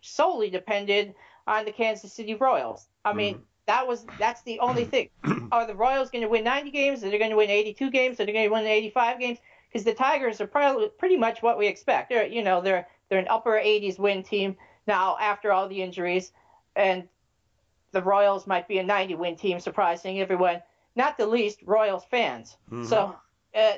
[0.00, 1.14] solely depended
[1.46, 2.86] on the Kansas City Royals.
[3.04, 5.08] I mean, that was that's the only thing.
[5.52, 7.04] Are the Royals going to win 90 games?
[7.04, 8.20] Are they going to win 82 games?
[8.20, 9.38] Are they going to win 85 games?
[9.76, 12.08] Because the Tigers are probably pretty much what we expect.
[12.08, 16.32] They're you know they're they're an upper 80s win team now after all the injuries,
[16.74, 17.06] and
[17.92, 20.62] the Royals might be a 90 win team, surprising everyone,
[20.94, 22.56] not the least Royals fans.
[22.72, 22.86] Mhm.
[22.86, 23.14] So
[23.54, 23.72] uh,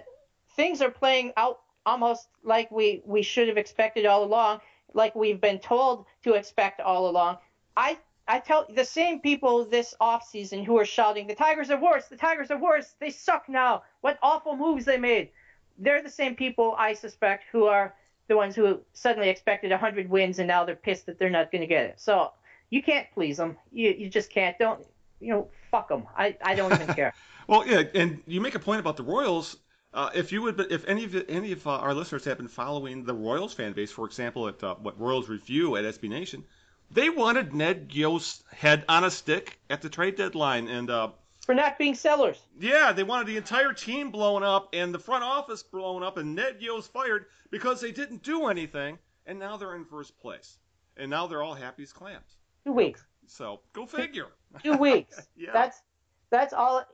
[0.55, 4.61] things are playing out almost like we, we should have expected all along,
[4.95, 7.39] like we've been told to expect all along.
[7.77, 12.07] I I tell the same people this offseason who are shouting, the Tigers are worse,
[12.07, 15.31] the Tigers are worse, they suck now, what awful moves they made.
[15.79, 17.95] They're the same people, I suspect, who are
[18.29, 21.63] the ones who suddenly expected 100 wins and now they're pissed that they're not going
[21.63, 22.01] to get it.
[22.01, 22.33] So
[22.71, 23.57] you can't please them.
[23.73, 24.59] You, you just can't.
[24.59, 24.85] Don't,
[25.21, 26.05] you know, fuck them.
[26.17, 27.15] I, I don't even care.
[27.49, 29.57] Well, yeah, and you make a point about the Royals.
[29.95, 33.05] Uh, if you would, if any of any of uh, our listeners have been following
[33.05, 36.45] the Royals fan base, for example, at uh, what Royals Review at SB Nation,
[36.91, 41.09] they wanted Ned Yost's head on a stick at the trade deadline, and uh,
[41.49, 42.43] For not being sellers.
[42.61, 46.35] yeah, they wanted the entire team blown up and the front office blown up, and
[46.35, 50.59] Ned Yost fired because they didn't do anything, and now they're in first place,
[50.99, 52.37] and now they're all happy as clams.
[52.67, 53.07] Two weeks.
[53.27, 54.27] So go figure.
[54.63, 55.27] Two weeks.
[55.39, 55.53] Yeah.
[55.55, 55.81] That's
[56.29, 56.85] that's all.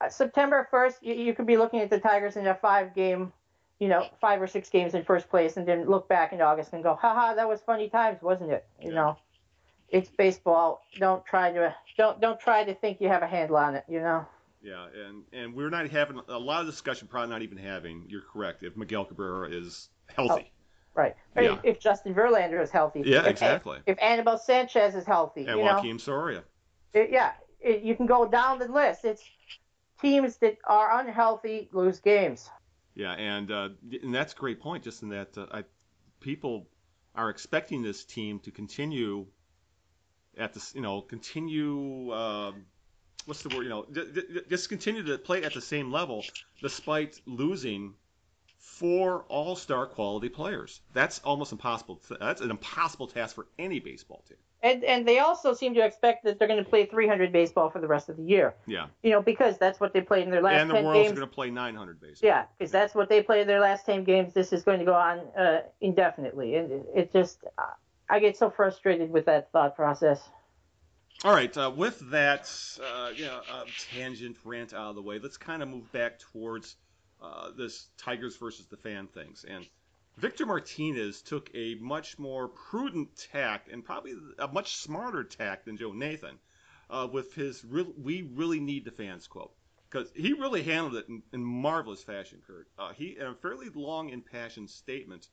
[0.00, 3.32] Uh, September 1st, you, you could be looking at the Tigers in a five game,
[3.80, 6.72] you know, five or six games in first place, and then look back in August
[6.74, 8.64] and go, haha, that was funny times, wasn't it?
[8.80, 8.94] You Yeah.
[8.94, 9.18] know,
[9.88, 10.82] it's baseball.
[10.98, 13.84] Don't try to don't don't try to think you have a handle on it.
[13.88, 14.26] You know.
[14.62, 17.08] Yeah, and and we're not having a lot of discussion.
[17.08, 18.04] Probably not even having.
[18.08, 18.62] You're correct.
[18.62, 20.52] If Miguel Cabrera is healthy,
[20.96, 21.14] Right.
[21.38, 21.58] Yeah.
[21.62, 23.02] If Justin Verlander is healthy.
[23.04, 23.78] Yeah, if, exactly.
[23.84, 25.46] If Anibal Sanchez is healthy.
[25.46, 25.74] and you know.
[25.74, 26.42] Joakim Soria.
[26.94, 29.04] It- yeah, it, you can go down the list.
[29.04, 29.22] It's
[30.00, 32.48] teams that are unhealthy lose games.
[32.94, 33.68] Yeah, and uh,
[34.02, 34.82] and that's a great point.
[34.82, 35.64] Just in that, uh, I,
[36.20, 36.66] people
[37.14, 39.26] are expecting this team to continue
[40.36, 42.12] at this, you know, continue.
[42.12, 42.66] Um,
[43.24, 43.64] what's the word?
[43.64, 43.86] You know,
[44.48, 46.24] just continue to play at the same level
[46.62, 47.94] despite losing
[48.58, 50.80] four All-Star quality players.
[50.92, 52.02] That's almost impossible.
[52.20, 54.38] That's an impossible task for any baseball team.
[54.62, 57.78] And and they also seem to expect that they're going to play 300 baseball for
[57.78, 58.54] the rest of the year.
[58.66, 60.96] Yeah, You know, because that's what they played in their last and the 10 Royals
[60.96, 61.12] games.
[61.12, 62.26] are going to play 900 baseball.
[62.26, 64.32] Yeah, because that's what they played in their last 10 games.
[64.32, 66.56] This is going to go on uh, indefinitely.
[66.56, 67.64] And it, it just, uh,
[68.08, 70.20] I get so frustrated with that thought process.
[71.24, 75.18] All right, uh, with that uh, you know, uh, tangent rant out of the way,
[75.18, 76.76] let's kind of move back towards
[77.22, 79.44] uh, this Tigers versus the fan things.
[79.48, 79.66] And
[80.18, 85.76] Victor Martinez took a much more prudent tack and probably a much smarter tack than
[85.76, 86.38] Joe Nathan
[86.90, 89.52] uh, with his real, "We really need the fans" quote.
[89.90, 92.68] Because he really handled it in, in marvelous fashion, Kurt.
[92.78, 95.28] Uh, he, in a fairly long, impassioned statement,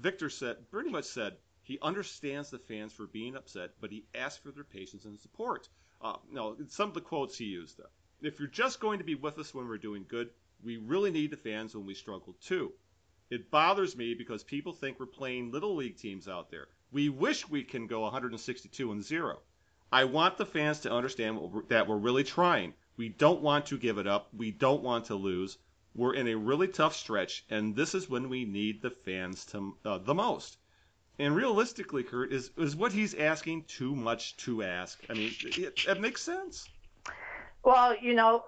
[0.00, 4.42] Victor said, pretty much said, he understands the fans for being upset, but he asks
[4.42, 5.68] for their patience and support.
[6.00, 6.16] Uh,
[6.68, 7.78] some of the quotes he used.
[7.80, 7.84] Uh,
[8.22, 10.30] if you're just going to be with us when we're doing good,
[10.64, 12.72] we really need the fans when we struggle too.
[13.28, 16.68] It bothers me because people think we're playing little league teams out there.
[16.90, 19.40] We wish we can go 162 and zero.
[19.92, 22.74] I want the fans to understand that we're really trying.
[22.96, 24.28] We don't want to give it up.
[24.34, 25.58] We don't want to lose.
[25.94, 29.76] We're in a really tough stretch, and this is when we need the fans to
[29.84, 30.58] uh, the most.
[31.18, 34.98] And realistically, Kurt, is is what he's asking too much to ask?
[35.10, 36.68] I mean, it, it makes sense.
[37.62, 38.44] Well, you know,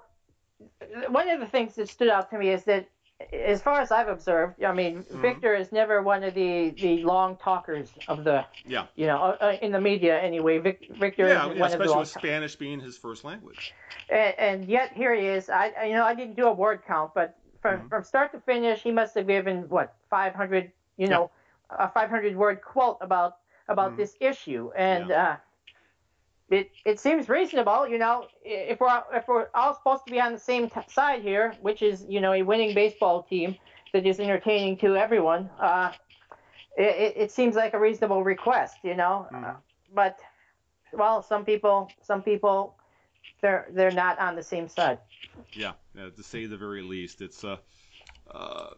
[1.08, 2.88] one of the things that stood out to me is that,
[3.32, 5.22] as far as I've observed, I mean, Mm-hmm.
[5.22, 8.86] Victor is never one of the, the long talkers of the, Yeah.
[8.96, 10.58] you know, uh, uh, in the media anyway.
[10.58, 13.72] Vic, Victor Yeah, is yeah, one of the especially with Spanish being his first language.
[14.08, 15.48] and, and yet here he is.
[15.48, 17.88] I, you know, I didn't do a word count, but from Mhm.
[17.88, 21.30] from start to finish, he must have given what 500, you know,
[21.70, 23.36] a 500 word quote about
[23.68, 23.96] about Mhm.
[23.96, 25.36] this issue, and uh,
[26.50, 27.86] it it seems reasonable.
[27.88, 31.22] You know, if we're if we're all supposed to be on the same t- side
[31.22, 33.56] here, which is you know a winning baseball team
[33.92, 35.92] that is entertaining to everyone, uh,
[36.76, 38.78] it, it, it seems like a reasonable request.
[38.82, 39.54] You know, uh,
[39.94, 40.18] but
[40.92, 42.76] well, some people some people
[43.40, 44.98] they're they're not on the same side.
[45.52, 47.56] Yeah, uh, to say the very least, it's uh,
[48.30, 48.70] uh,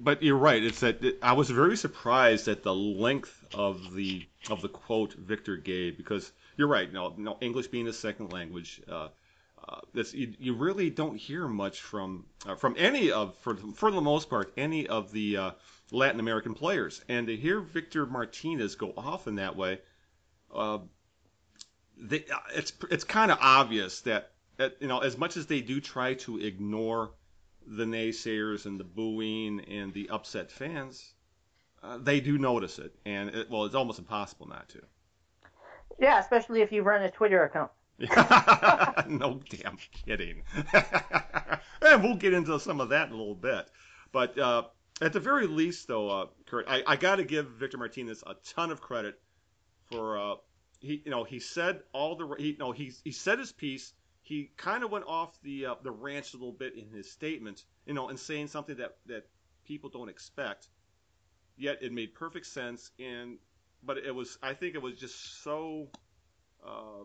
[0.00, 0.62] but you're right.
[0.62, 5.14] It's that it, I was very surprised at the length of the of the quote
[5.14, 6.92] Victor gave because you're right.
[6.92, 9.08] No, no English being a second language, uh,
[9.68, 13.90] uh, this you, you really don't hear much from uh, from any of for for
[13.90, 15.50] the most part any of the uh,
[15.90, 19.80] Latin American players, and to hear Victor Martinez go off in that way.
[20.54, 20.78] Uh,
[21.96, 25.62] they, uh, it's it's kind of obvious that, that you know as much as they
[25.62, 27.10] do try to ignore
[27.66, 31.12] the naysayers and the booing and the upset fans,
[31.82, 34.80] uh, they do notice it, and it, well, it's almost impossible not to.
[36.02, 37.70] Yeah, especially if you run a Twitter account.
[39.08, 40.42] no damn kidding.
[41.80, 43.68] and we'll get into some of that in a little bit.
[44.10, 44.64] But uh,
[45.00, 48.34] at the very least, though, uh, Kurt, I, I got to give Victor Martinez a
[48.44, 49.20] ton of credit
[49.92, 50.34] for uh,
[50.80, 53.92] he, you know, he said all the he, no, he he said his piece.
[54.22, 57.62] He kind of went off the uh, the ranch a little bit in his statement,
[57.86, 59.28] you know, and saying something that that
[59.64, 60.66] people don't expect.
[61.56, 63.38] Yet it made perfect sense, and
[63.82, 65.88] but it was I think it was just so.
[66.64, 67.04] Uh,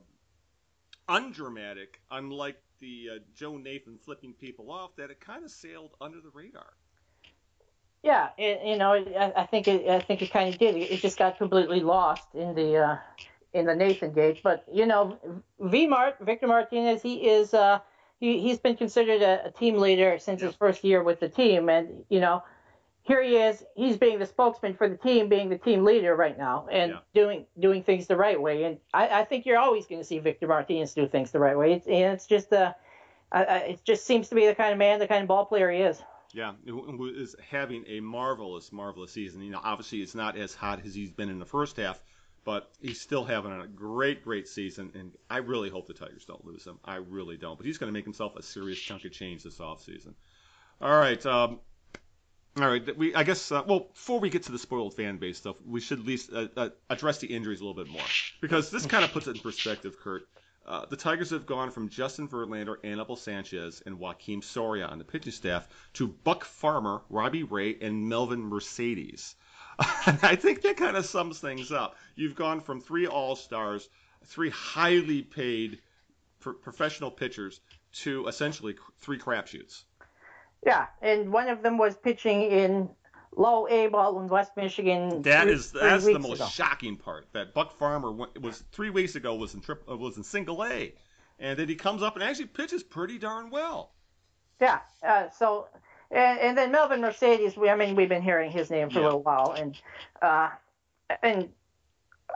[1.09, 6.19] undramatic, unlike the uh, Joe Nathan flipping people off, that it kind of sailed under
[6.21, 6.73] the radar.
[8.03, 10.75] Yeah, it, you know, I, I think it, I think it kind of did.
[10.75, 12.97] It just got completely lost in the uh,
[13.53, 14.41] in the Nathan gauge.
[14.43, 15.17] But you know,
[15.59, 17.79] V Mart, Victor Martinez, he is uh,
[18.19, 21.69] he he's been considered a, a team leader since his first year with the team,
[21.69, 22.43] and you know,
[23.07, 23.63] here he is.
[23.75, 26.99] He's being the spokesman for the team, being the team leader right now, and Yeah.
[27.13, 28.63] doing doing things the right way.
[28.63, 31.57] And I, I think you're always going to see Victor Martinez do things the right
[31.57, 31.73] way.
[31.73, 32.73] It's, and it's just uh,
[33.31, 35.45] I, I, it just seems to be the kind of man, the kind of ball
[35.45, 36.01] player he is.
[36.33, 39.41] Yeah, who who is having a marvelous, marvelous season.
[39.41, 42.03] You know, obviously it's not as hot as he's been in the first half,
[42.43, 44.91] but he's still having a great, great season.
[44.93, 46.79] And I really hope the Tigers don't lose him.
[46.83, 47.57] I really don't.
[47.57, 50.13] But he's going to make himself a serious chunk of change this offseason.
[50.81, 51.25] All right.
[51.25, 51.59] Um,
[52.59, 52.97] all right.
[52.97, 55.79] We, I guess, uh, well, before we get to the spoiled fan base stuff, we
[55.79, 58.05] should at least uh, uh, address the injuries a little bit more
[58.41, 60.27] because this kind of puts it in perspective, Kurt.
[60.65, 65.05] Uh, the Tigers have gone from Justin Verlander, Anibal Sanchez, and Joakim Soria on the
[65.05, 69.35] pitching staff to Buck Farmer, Robbie Ray, and Melvin Mercedes.
[69.79, 71.95] I think that kind of sums things up.
[72.15, 73.87] You've gone from three All Stars,
[74.25, 75.79] three highly paid
[76.39, 77.61] pro- professional pitchers,
[77.93, 79.83] to essentially three crapshoots.
[80.65, 82.89] Yeah, and one of them was pitching in
[83.35, 85.21] low A ball in West Michigan.
[85.21, 86.47] That three- is that's the most ago.
[86.47, 87.27] shocking part.
[87.33, 90.63] That Buck Farmer went, was three weeks ago was in trip, uh, was in single
[90.65, 90.93] A,
[91.39, 93.91] and then he comes up and actually pitches pretty darn well.
[94.59, 94.79] Yeah.
[95.07, 95.67] Uh, so,
[96.09, 97.55] and, and then Melvin Mercedes.
[97.55, 99.03] We, I mean, we've been hearing his name for Yeah.
[99.03, 99.79] a little while, and
[100.21, 100.49] uh,
[101.21, 101.49] and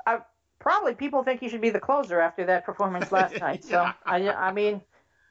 [0.06, 0.20] I,
[0.60, 3.64] probably people think he should be the closer after that performance last night.
[3.66, 3.94] So Yeah.
[4.06, 4.82] I, I mean,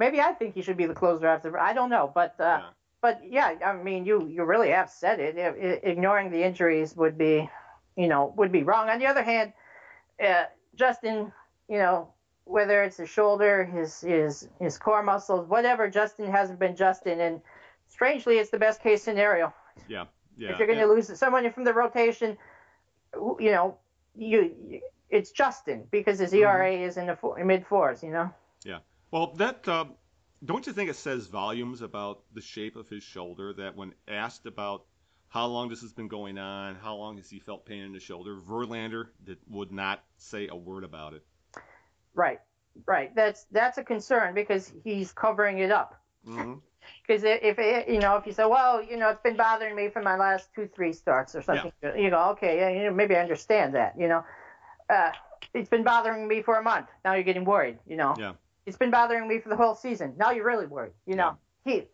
[0.01, 1.57] maybe I think he should be the closer after.
[1.59, 2.35] I don't know, but.
[2.41, 2.67] Uh, Yeah.
[3.03, 5.39] But yeah, I mean, you you really have said it.
[5.39, 7.49] I- I- Ignoring the injuries would be,
[7.97, 8.89] you know, would be wrong.
[8.91, 9.53] On the other hand,
[10.23, 11.33] uh, Justin,
[11.69, 12.13] you know,
[12.45, 17.41] whether it's his shoulder, his his his core muscles, whatever, Justin hasn't been Justin, and
[17.89, 19.53] strangely, it's the best case scenario.
[19.89, 20.05] Yeah,
[20.37, 20.51] yeah.
[20.51, 22.37] if you're going to lose someone from the rotation,
[23.15, 23.79] you know,
[24.15, 28.03] you, it's Justin because his ERA is in the four, mid fours.
[28.03, 28.31] You know.
[28.65, 28.79] Yeah.
[29.11, 29.87] Well, that uh,
[30.45, 34.47] don't you think it says volumes about the shape of his shoulder that when asked
[34.47, 34.85] about
[35.29, 38.01] how long this has been going on, how long has he felt pain in the
[38.01, 41.25] shoulder, Verlander did, would not say a word about it.
[42.15, 42.41] Right.
[42.87, 43.15] Right.
[43.15, 46.01] That's that's a concern because he's covering it up.
[47.07, 49.89] Because if it, you know, if you say, well, you know, it's been bothering me
[49.89, 53.15] for my last two, three starts or something, you go, okay, yeah, you know, maybe
[53.15, 54.25] I understand that, you know.
[54.89, 55.11] Uh,
[55.53, 56.87] it's been bothering me for a month.
[57.05, 57.79] Now you're getting worried.
[57.87, 58.15] You know.
[58.19, 58.33] Yeah.
[58.67, 60.15] It's been bothering me for the whole season.
[60.17, 60.93] Now you're really worried.
[61.07, 61.37] You know.
[61.65, 61.85] He.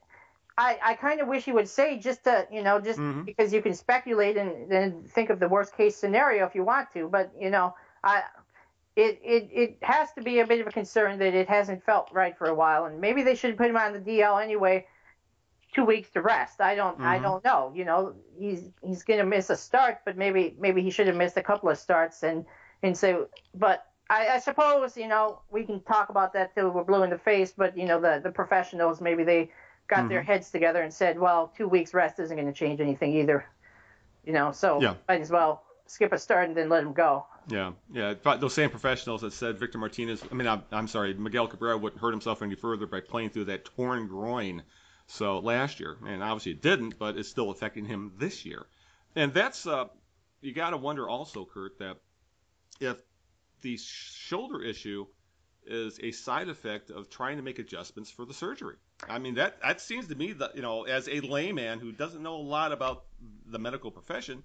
[0.58, 3.26] I, I kind of wish he would say just to you know just Mhm.
[3.26, 6.90] because you can speculate and then think of the worst case scenario if you want
[6.94, 8.22] to, but you know I
[8.96, 12.08] it, it it has to be a bit of a concern that it hasn't felt
[12.12, 14.86] right for a while, and maybe they should put him on the DL anyway,
[15.74, 16.62] two weeks to rest.
[16.62, 17.22] I don't I Mhm.
[17.22, 17.72] don't know.
[17.74, 21.36] You know, he's he's gonna miss a start, but maybe maybe he should have missed
[21.36, 22.46] a couple of starts and
[22.82, 23.28] and so.
[23.54, 27.10] But I, I suppose you know we can talk about that till we're blue in
[27.10, 27.52] the face.
[27.56, 29.50] But you know the the professionals maybe they
[29.88, 33.14] got their heads together and said, well, two weeks rest isn't going to change anything
[33.16, 33.46] either.
[34.24, 34.94] You know, so Yeah.
[35.08, 37.24] might as well skip a start and then let him go.
[37.48, 38.14] Yeah, yeah.
[38.40, 42.02] Those same professionals that said Victor Martinez, I mean, I'm, I'm sorry, Miguel Cabrera wouldn't
[42.02, 44.64] hurt himself any further by playing through that torn groin.
[45.06, 48.66] So last year, and obviously it didn't, but it's still affecting him this year.
[49.14, 49.84] And that's uh,
[50.40, 51.98] you got to wonder also, Kurt, that
[52.80, 52.96] if
[53.62, 55.06] the shoulder issue
[55.66, 58.76] is a side effect of trying to make adjustments for the surgery.
[59.08, 62.22] I mean, that that seems to me that you know, as a layman who doesn't
[62.22, 63.04] know a lot about
[63.46, 64.42] the medical profession,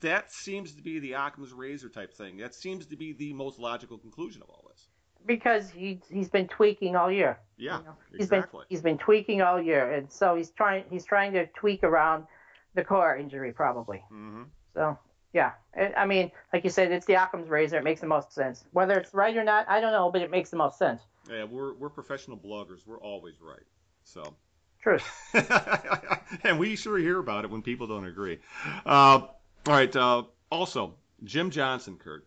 [0.00, 2.38] that seems to be the Occam's razor type thing.
[2.38, 4.88] That seems to be the most logical conclusion of all this.
[5.26, 7.38] because he he's been tweaking all year.
[7.56, 7.96] Yeah, you know?
[8.16, 12.26] He's been—he's been tweaking all year, and so he's trying he's trying to tweak around
[12.74, 14.02] the core injury probably.
[14.08, 14.98] hmm So
[15.32, 15.52] yeah,
[15.96, 17.76] I mean, like you said, it's the Occam's razor.
[17.76, 18.64] It makes the most sense.
[18.72, 21.02] Whether it's right or not, I don't know, but it makes the most sense.
[21.30, 22.86] Yeah, we're we're professional bloggers.
[22.86, 23.66] We're always right.
[24.04, 24.34] So.
[24.80, 25.04] Truth.
[26.44, 28.38] and we sure hear about it when people don't agree.
[28.84, 29.32] Uh, all
[29.66, 29.94] right.
[29.94, 32.26] Uh, also, Jim Johnson, Kurt.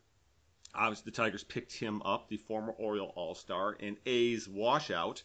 [0.76, 5.24] Obviously, the Tigers picked him up, the former Oriole All Star, and A's washout.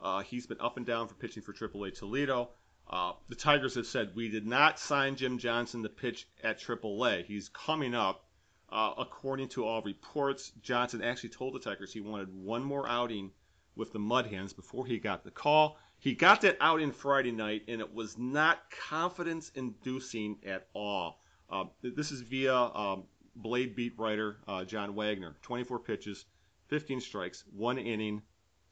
[0.00, 2.50] Uh, he's been up and down for pitching for AAA Toledo.
[2.88, 7.24] Uh, the Tigers have said we did not sign Jim Johnson to pitch at AAA.
[7.24, 8.24] He's coming up.
[8.68, 13.32] Uh, according to all reports, Johnson actually told the Tigers he wanted one more outing
[13.74, 15.76] with the Mud Hens before he got the call.
[15.98, 21.20] He got that outing Friday night, and it was not confidence inducing at all.
[21.50, 23.04] Uh, this is via um,
[23.36, 25.36] Blade beat writer uh, John Wagner.
[25.42, 26.24] 24 pitches,
[26.68, 28.22] 15 strikes, one inning,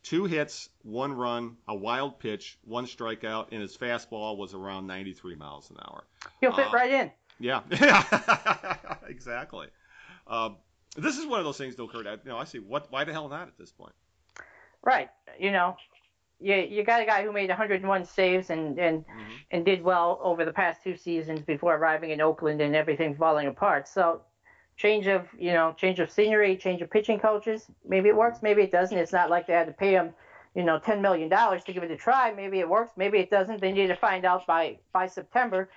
[0.03, 5.35] two hits, one run, a wild pitch, one strikeout, and his fastball was around 93
[5.35, 6.05] miles an hour.
[6.41, 7.11] He'll fit Uh, right in.
[7.41, 7.63] Yeah,
[9.09, 9.69] exactly.
[10.27, 10.57] Um,
[10.97, 12.07] this is one of those things, though, Kurt.
[12.07, 12.91] I, you know, I see what.
[12.91, 13.93] Why the hell not at this point?
[14.83, 15.09] Right.
[15.39, 15.77] You know,
[16.41, 19.05] you you got a guy who made 101 saves and and
[19.51, 23.47] and did well over the past two seasons before arriving in Oakland and everything falling
[23.47, 23.87] apart.
[23.89, 24.23] So
[24.79, 27.67] change of you know change of scenery, change of pitching coaches.
[27.87, 28.97] Maybe it works, maybe it doesn't.
[28.97, 30.15] It's not like they had to pay him
[30.55, 32.33] you know 10 million dollars to give it a try.
[32.33, 33.61] Maybe it works, maybe it doesn't.
[33.61, 35.69] They need to find out by by September.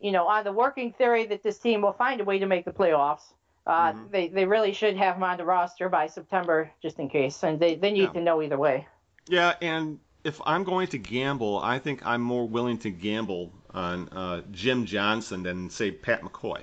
[0.00, 2.64] You know, on the working theory that this team will find a way to make
[2.66, 3.32] the playoffs.
[3.66, 4.10] Uh, Mhm.
[4.10, 7.58] They they really should have him on the roster by September just in case, and
[7.58, 8.12] they they need Yeah.
[8.12, 8.86] to know either way.
[9.26, 14.08] Yeah, and if I'm going to gamble, I think I'm more willing to gamble on
[14.10, 16.60] uh, Jim Johnson than say Pat McCoy.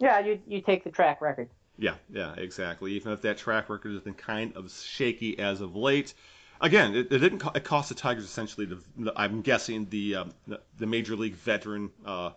[0.00, 1.48] Yeah, you you take the track record.
[1.78, 2.92] Yeah, yeah, exactly.
[2.92, 6.14] Even if that track record has been kind of shaky as of late.
[6.60, 7.38] Again, it, it didn't.
[7.38, 8.66] Co- it cost the Tigers essentially.
[8.66, 12.32] The, I'm guessing the, um, the the major league veteran uh,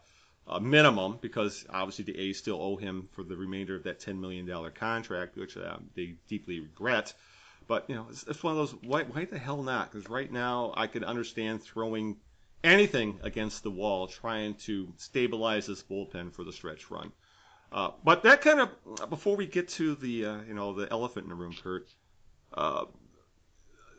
[0.47, 4.19] uh, minimum because obviously the A's still owe him for the remainder of that 10
[4.21, 7.13] million dollar contract, which uh, they deeply regret.
[7.67, 8.76] But you know, it's, it's one of those.
[8.84, 9.91] Why, why the hell not?
[9.91, 12.17] Because right now I could understand throwing
[12.63, 17.12] anything against the wall, trying to stabilize this bullpen for the stretch run.
[17.73, 21.23] Uh, but that kind of before we get to the uh, you know the elephant
[21.23, 21.89] in the room, Kurt.
[22.53, 22.86] Uh,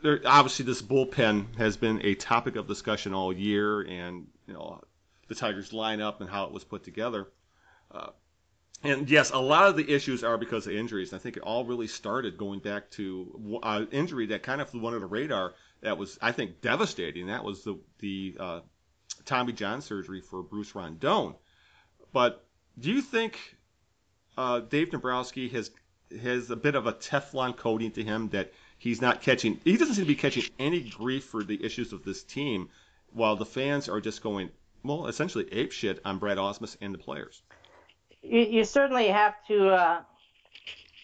[0.03, 4.81] there, obviously, this bullpen has been a topic of discussion all year, and you know
[5.29, 7.27] the Tigers lineup and how it was put together.
[7.91, 8.11] Uh,
[8.85, 11.13] and yes, a lot of the issues are because of injuries.
[11.13, 14.87] I think it all really started going back to an injury that kind of flew
[14.87, 15.55] under the radar.
[15.81, 17.27] That was, I think, devastating.
[17.27, 18.61] That was the the uh,
[19.25, 21.35] Tommy John surgery for Bruce Rondon.
[22.13, 22.47] But
[22.79, 23.39] do you think
[24.37, 25.71] uh, Dave Dombrowski has
[26.23, 29.61] has a bit of a Teflon coating to him that he's not catching?
[29.65, 32.69] He doesn't seem to be catching any grief for the issues of this team,
[33.13, 34.51] while the fans are just going,
[34.83, 37.43] well, essentially ape shit on Brad Ausmus and the players.
[38.23, 40.03] You, you certainly have to uh,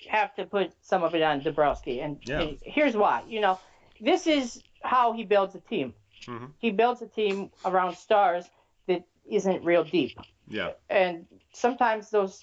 [0.08, 2.40] have to put some of it on Dombrowski, and, Yeah.
[2.40, 3.22] and here's why.
[3.28, 3.58] You know,
[4.00, 5.94] this is how he builds a team.
[6.26, 6.50] Mhm.
[6.58, 8.44] He builds a team around stars
[8.86, 10.18] that isn't real deep,
[10.48, 10.72] Yeah.
[10.88, 12.42] and sometimes those,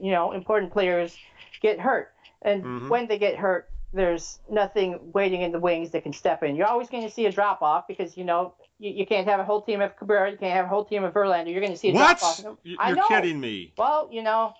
[0.00, 1.16] you know, important players
[1.60, 2.88] get hurt, and Mhm.
[2.88, 6.54] when they get hurt, there's nothing waiting in the wings that can step in.
[6.56, 9.40] You're always going to see a drop off because you know you, you can't have
[9.40, 11.50] a whole team of Cabrera, you can't have a whole team of Verlander.
[11.50, 12.44] You're going to see a drop off.
[12.78, 13.08] I You're know.
[13.08, 13.72] kidding me.
[13.78, 14.52] Well, you know,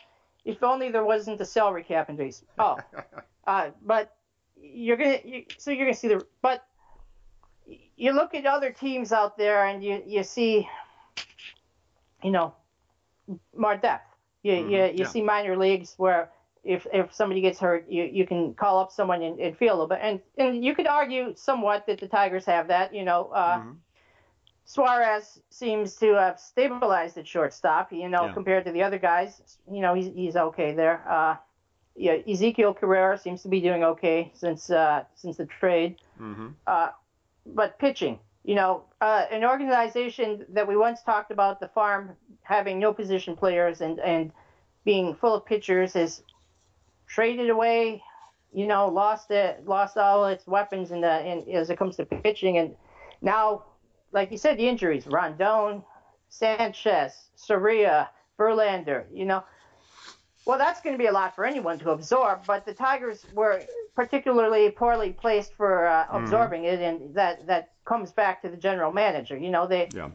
[0.44, 2.80] if only there wasn't a salary cap in baseball.
[2.94, 3.10] Oh,
[3.46, 4.10] uh, but
[4.58, 6.64] you're gonna you, so you're gonna see the but
[7.96, 10.68] you look at other teams out there and you you see
[12.22, 12.54] you know
[13.56, 14.05] more depth.
[14.46, 15.06] You you, you yeah.
[15.06, 16.30] see minor leagues where
[16.62, 19.76] if if somebody gets hurt, you, you can call up someone and, and feel a
[19.76, 20.00] little bit.
[20.02, 22.94] And and you could argue somewhat that the Tigers have that.
[22.94, 23.76] You know, uh, Mhm.
[24.64, 27.92] Suarez seems to have stabilized at shortstop.
[27.92, 28.32] You know, Yeah.
[28.32, 31.02] compared to the other guys, you know he's he's okay there.
[31.08, 31.36] Uh,
[31.94, 35.96] yeah, Ezequiel Carrera seems to be doing okay since uh, since the trade.
[36.20, 36.54] Mhm.
[36.66, 36.90] Uh,
[37.46, 42.78] but pitching, you know, uh, an organization that we once talked about the farm having
[42.78, 44.30] no position players and and
[44.84, 46.22] being full of pitchers has
[47.08, 48.00] traded away,
[48.52, 52.04] you know, lost it, lost all its weapons in the in, as it comes to
[52.04, 52.76] pitching, and
[53.20, 53.64] now,
[54.12, 55.82] like you said, the injuries: Rondon,
[56.28, 59.42] Sanchez, Soria, Verlander, you know.
[60.46, 63.60] Well, that's going to be a lot for anyone to absorb, but the Tigers were
[63.96, 68.92] particularly poorly placed for uh, absorbing it, and that that comes back to the general
[68.92, 69.36] manager.
[69.36, 70.10] You know, they Yeah.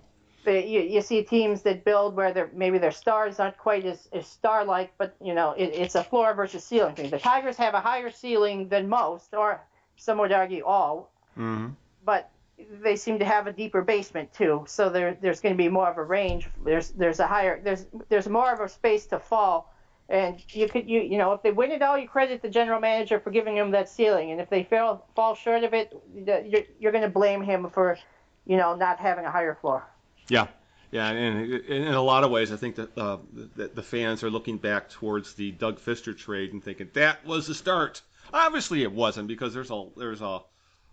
[0.46, 4.08] they, you, you see teams that build where their maybe their stars aren't quite as,
[4.14, 7.10] as star-like, but you know it, it's a floor versus ceiling thing.
[7.10, 9.60] The Tigers have a higher ceiling than most, or
[9.98, 11.76] some would argue all, Mhm.
[12.06, 14.64] but they seem to have a deeper basement too.
[14.66, 16.50] So there there's going to be more of a range.
[16.64, 19.74] There's there's a higher there's there's more of a space to fall.
[20.12, 22.82] And you could you you know if they win it all, you credit the general
[22.82, 24.32] manager for giving them that ceiling.
[24.32, 27.98] And if they fail fall short of it, you're, you're going to blame him for
[28.46, 29.88] you know not having a higher floor.
[30.28, 30.48] Yeah,
[30.92, 33.18] yeah, and in, a lot of ways, I think that uh,
[33.56, 37.48] the, the fans are looking back towards the Doug Fister trade and thinking that was
[37.48, 38.02] the start.
[38.34, 40.42] Obviously, it wasn't because there's a there's a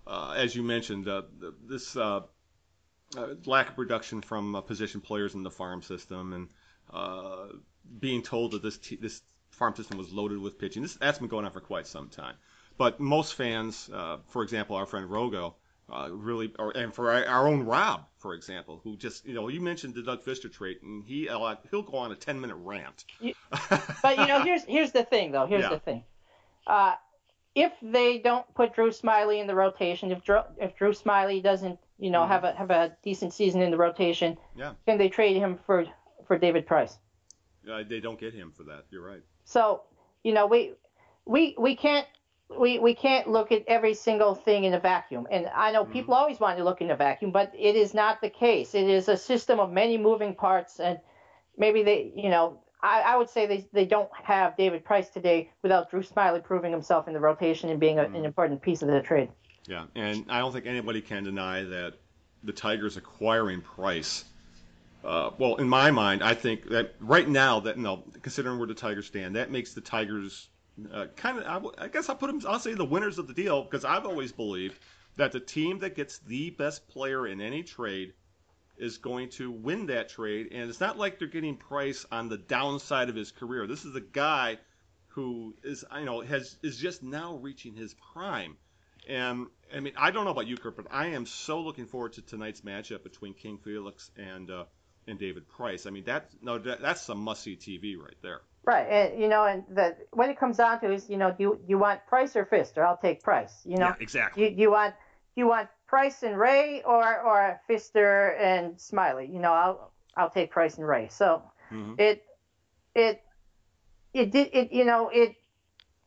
[0.07, 1.23] uh, as you mentioned uh,
[1.67, 2.21] this uh,
[3.17, 6.49] uh, lack of production from uh, position players in the farm system and
[6.93, 7.49] uh,
[8.01, 10.83] being told that this t- this farm system was loaded with pitching.
[10.83, 12.35] This that's been going on for quite some time.
[12.77, 15.55] But most fans, uh, for example, our friend Rogo,
[15.93, 19.49] uh, really, or, and for our, our own Rob, for example, who just, you know,
[19.49, 22.57] you mentioned the Doug Fister trait, and he uh, he'll go on a 10 minute
[22.57, 23.05] rant.
[23.21, 23.35] You-
[24.03, 25.47] But you know, here's here's the thing though.
[25.47, 25.71] Here's Yeah.
[25.71, 26.05] the thing.
[26.67, 26.95] Uh,
[27.55, 31.81] if they don't put Drew Smyly in the rotation, if Drew, if Drew Smyly doesn't,
[31.99, 34.61] you know, have a have a decent season in the rotation, Mm-hmm.
[34.61, 34.73] Yeah.
[34.87, 35.87] can they trade him for
[36.29, 36.97] for David Price?
[37.69, 38.87] Uh, they don't get him for that.
[38.91, 39.23] You're right.
[39.45, 39.83] So,
[40.23, 40.75] you know, we
[41.25, 42.07] we we can't
[42.59, 45.27] we, we can't look at every single thing in a vacuum.
[45.31, 48.21] And I know people always want to look in a vacuum, but it is not
[48.21, 48.75] the case.
[48.75, 50.99] It is a system of many moving parts and
[51.59, 55.51] maybe they you know, I, I would say they, they don't have David Price today
[55.63, 58.89] without Drew Smyly proving himself in the rotation and being a, an important piece of
[58.89, 59.29] the trade.
[59.67, 61.95] Yeah, and I don't think anybody can deny that
[62.43, 64.25] the Tigers acquiring Price.
[65.05, 68.75] Uh, well, in my mind, I think that right now, that no, considering where the
[68.75, 70.49] Tigers stand, that makes the Tigers
[70.93, 71.45] uh, kind of.
[71.45, 72.41] I, w- I guess I'll put them.
[72.49, 74.79] I'll say the winners of the deal because I've always believed
[75.17, 78.13] that the team that gets the best player in any trade
[78.77, 82.39] is going to win that trade, and it's not like they're getting Price on the
[82.39, 83.67] downside of his career.
[83.67, 84.59] This is a guy
[85.09, 88.57] who is, you know, has is just now reaching his prime.
[89.09, 92.13] And I mean, I don't know about you, Kurt, but I am so looking forward
[92.15, 94.65] to tonight's matchup between King Felix and uh,
[95.09, 95.87] and David Price.
[95.87, 98.43] I mean, that no, that, that's some must see TV right there.
[98.65, 101.43] Right, and you know, and the what it comes down to is, you know, do
[101.43, 102.85] you, you want Price or Fister?
[102.87, 103.63] I'll take Price.
[103.65, 104.51] You know, Yeah, exactly.
[104.51, 104.95] You, you want
[105.37, 109.33] you want Price and Ray or or Fister and Smyly?
[109.33, 111.09] You know, I'll I'll take Price and Ray.
[111.09, 111.43] So
[111.73, 111.99] Mhm.
[111.99, 112.23] it
[112.95, 113.23] it
[114.13, 115.35] it did it you know it.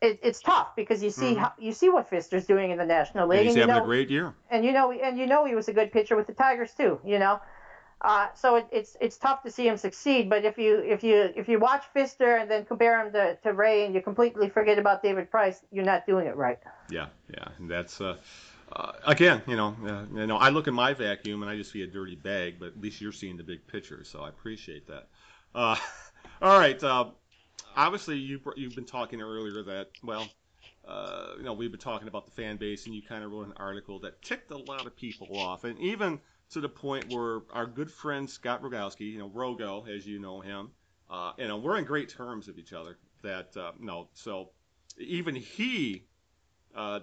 [0.03, 1.37] It, it's tough because you see Mhm.
[1.37, 3.83] how, you see what Fister's doing in the National League, And he's and having know
[3.83, 4.33] a great year.
[4.49, 6.99] and you know and you know he was a good pitcher with the Tigers too.
[7.05, 7.39] You know,
[8.01, 10.29] uh, so it, it's it's tough to see him succeed.
[10.29, 13.53] But if you if you if you watch Fister and then compare him to, to
[13.53, 16.57] Ray and you completely forget about David Price, you're not doing it right.
[16.89, 18.17] Yeah, yeah, and that's uh,
[18.71, 21.71] uh, again, you know, uh, you know, I look at my vacuum and I just
[21.71, 24.87] see a dirty bag, but at least you're seeing the big picture, so I appreciate
[24.87, 25.07] that.
[25.53, 25.75] Uh,
[26.41, 27.05] all right, uh,
[27.75, 30.27] obviously you you've been talking earlier that well,
[31.37, 33.53] you know, we've been talking about the fan base, and you kind of wrote an
[33.57, 36.19] article that ticked a lot of people off, and even
[36.51, 40.41] to the point where our good friend Scott Rogowski, you know, Rogo, as you know
[40.41, 40.71] him,
[41.09, 42.97] uh, you know, we're in great terms with each other.
[43.21, 44.49] That uh, no, so
[44.97, 46.05] even he
[46.75, 47.01] uh,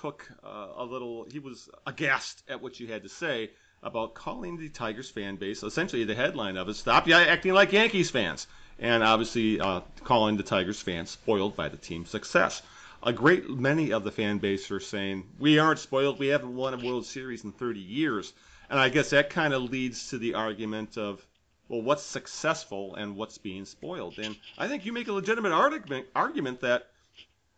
[0.00, 1.26] took uh, a little.
[1.30, 3.50] He was aghast at what you had to say
[3.82, 5.62] about calling the Tigers fan base.
[5.62, 8.46] Essentially, the headline of it: "Stop acting like Yankees fans,"
[8.78, 12.62] and obviously uh, calling the Tigers fans spoiled by the team's success.
[13.02, 16.18] A great many of the fan base are saying we aren't spoiled.
[16.18, 18.34] We haven't won a World Series in 30 years,
[18.70, 21.26] and I guess that kind of leads to the argument of
[21.68, 24.18] well, what's successful and what's being spoiled?
[24.18, 26.88] And I think you make a legitimate argument argument that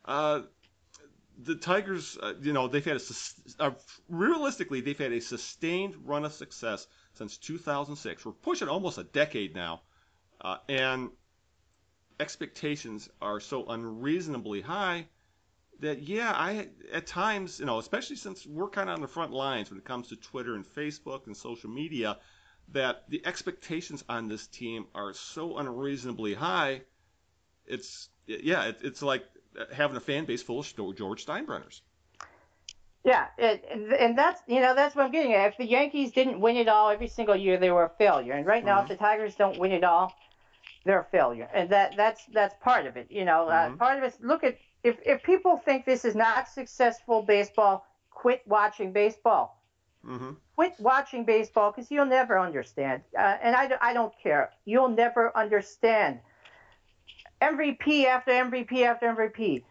[0.04, 0.40] uh,
[1.38, 3.70] the Tigers, uh, you know, they've had a uh,
[4.08, 8.24] realistically they've had a sustained run of success since 2006.
[8.24, 9.82] We're pushing almost a decade now,
[10.40, 11.10] uh, and
[12.20, 15.06] expectations are so unreasonably high
[15.82, 19.32] that yeah, I at times, you know, especially since we're kind of on the front
[19.32, 22.18] lines when it comes to Twitter and Facebook and social media,
[22.68, 26.82] that the expectations on this team are so unreasonably high.
[27.66, 29.24] It's yeah, it, it's like
[29.72, 31.80] having a fan base full of George Steinbrenners.
[33.04, 33.64] Yeah, it,
[33.98, 35.48] and that's you know that's what I'm getting at.
[35.48, 38.34] If the Yankees didn't win it all every single year, they were a failure.
[38.34, 38.82] And right now, Mhm.
[38.84, 40.14] if the Tigers don't win it all,
[40.84, 41.48] they're a failure.
[41.52, 43.10] And that that's that's part of it.
[43.10, 43.74] You know, Mhm.
[43.74, 44.14] uh, part of it.
[44.20, 49.62] Look at if if people think this is not successful baseball, quit watching baseball.
[50.06, 50.30] Mm-hmm.
[50.56, 53.02] Quit watching baseball because you'll never understand.
[53.16, 54.50] Uh, and I, I don't care.
[54.64, 56.18] You'll never understand.
[57.40, 59.62] MVP after MVP after MVP.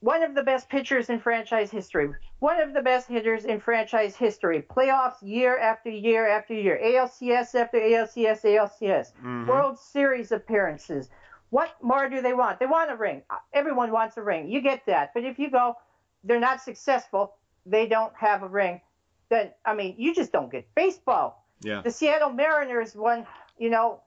[0.00, 2.10] One of the best pitchers in franchise history.
[2.38, 4.62] One of the best hitters in franchise history.
[4.62, 6.78] Playoffs year after year after year.
[6.82, 9.12] ALCS after ALCS, ALCS.
[9.22, 9.46] Mhm.
[9.46, 11.08] World Series appearances.
[11.50, 12.58] What more do they want?
[12.58, 13.22] They want a ring.
[13.52, 14.50] Everyone wants a ring.
[14.50, 15.12] You get that.
[15.14, 15.76] But if you go,
[16.24, 17.34] they're not successful,
[17.64, 18.80] they don't have a ring,
[19.28, 21.44] then, I mean, you just don't get baseball.
[21.62, 21.82] Yeah.
[21.82, 23.26] The Seattle Mariners won,
[23.58, 24.00] you know,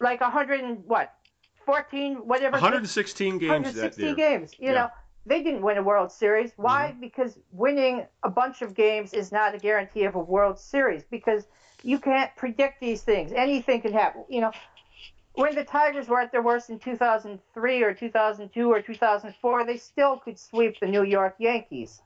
[0.00, 1.12] like 100 and what?
[1.64, 2.52] 14, whatever.
[2.52, 4.54] 116 games that 160 games.
[4.58, 4.74] You Yeah.
[4.74, 4.90] know,
[5.24, 6.52] they didn't win a World Series.
[6.56, 6.90] Why?
[6.90, 7.00] Mm-hmm.
[7.00, 11.46] Because winning a bunch of games is not a guarantee of a World Series because
[11.82, 13.32] you can't predict these things.
[13.32, 14.24] Anything can happen.
[14.28, 14.52] You know,
[15.36, 20.18] when the Tigers were at their worst in 2003 or 2002 or 2004, they still
[20.18, 22.00] could sweep the New York Yankees.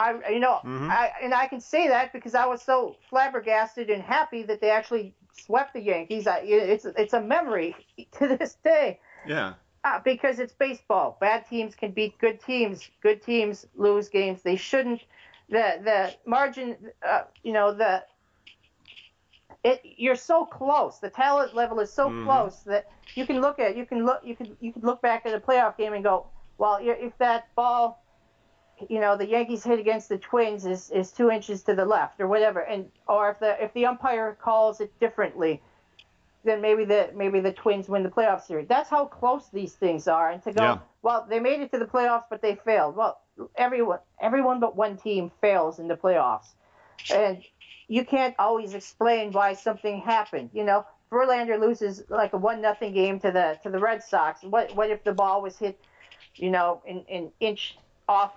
[0.00, 0.90] I, you know, Mhm.
[0.90, 4.70] I, and I can say that because I was so flabbergasted and happy that they
[4.70, 6.26] actually swept the Yankees.
[6.26, 7.76] I, it's it's a memory
[8.12, 9.00] to this day.
[9.26, 9.54] Yeah.
[9.84, 11.18] Uh, because it's baseball.
[11.20, 12.88] Bad teams can beat good teams.
[13.02, 15.02] Good teams lose games they shouldn't.
[15.50, 18.02] The the margin, uh, you know, the
[19.64, 20.98] it you're so close.
[20.98, 22.24] The talent level is so Mhm.
[22.24, 25.26] close that you can look at you can look you can you can look back
[25.26, 26.26] at a playoff game and go,
[26.58, 28.02] well, if that ball,
[28.88, 32.20] you know, the Yankees hit against the Twins is is two inches to the left
[32.20, 35.60] or whatever, and or if the if the umpire calls it differently
[36.44, 38.66] then maybe the maybe the Twins win the playoff series.
[38.68, 40.30] That's how close these things are.
[40.30, 40.78] And to go, Yeah.
[41.02, 42.96] well, they made it to the playoffs, but they failed.
[42.96, 43.20] Well,
[43.56, 46.54] everyone everyone but one team fails in the playoffs,
[47.10, 47.42] and
[47.88, 50.50] you can't always explain why something happened.
[50.52, 54.42] You know, Verlander loses like a one nothing game to the to the Red Sox.
[54.42, 55.78] What what if the ball was hit,
[56.36, 57.76] you know, an, an inch
[58.08, 58.32] off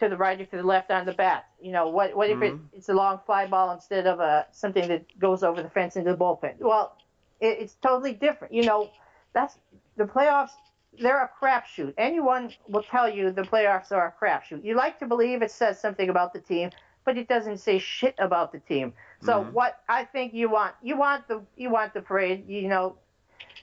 [0.00, 1.44] to the right or to the left on the bat?
[1.60, 2.68] You know, what what if it, Mhm.
[2.72, 6.12] it's a long fly ball instead of a something that goes over the fence into
[6.12, 6.58] the bullpen?
[6.58, 6.92] Well,
[7.40, 8.54] it, it's totally different.
[8.54, 8.90] You know,
[9.32, 9.58] that's
[9.96, 10.50] the playoffs.
[10.98, 11.94] They're a crapshoot.
[11.98, 14.64] Anyone will tell you the playoffs are a crapshoot.
[14.64, 16.70] You like to believe it says something about the team,
[17.04, 18.92] but it doesn't say shit about the team.
[19.22, 19.52] So Mhm.
[19.52, 22.48] what I think you want, you want the you want the parade.
[22.48, 22.96] You know,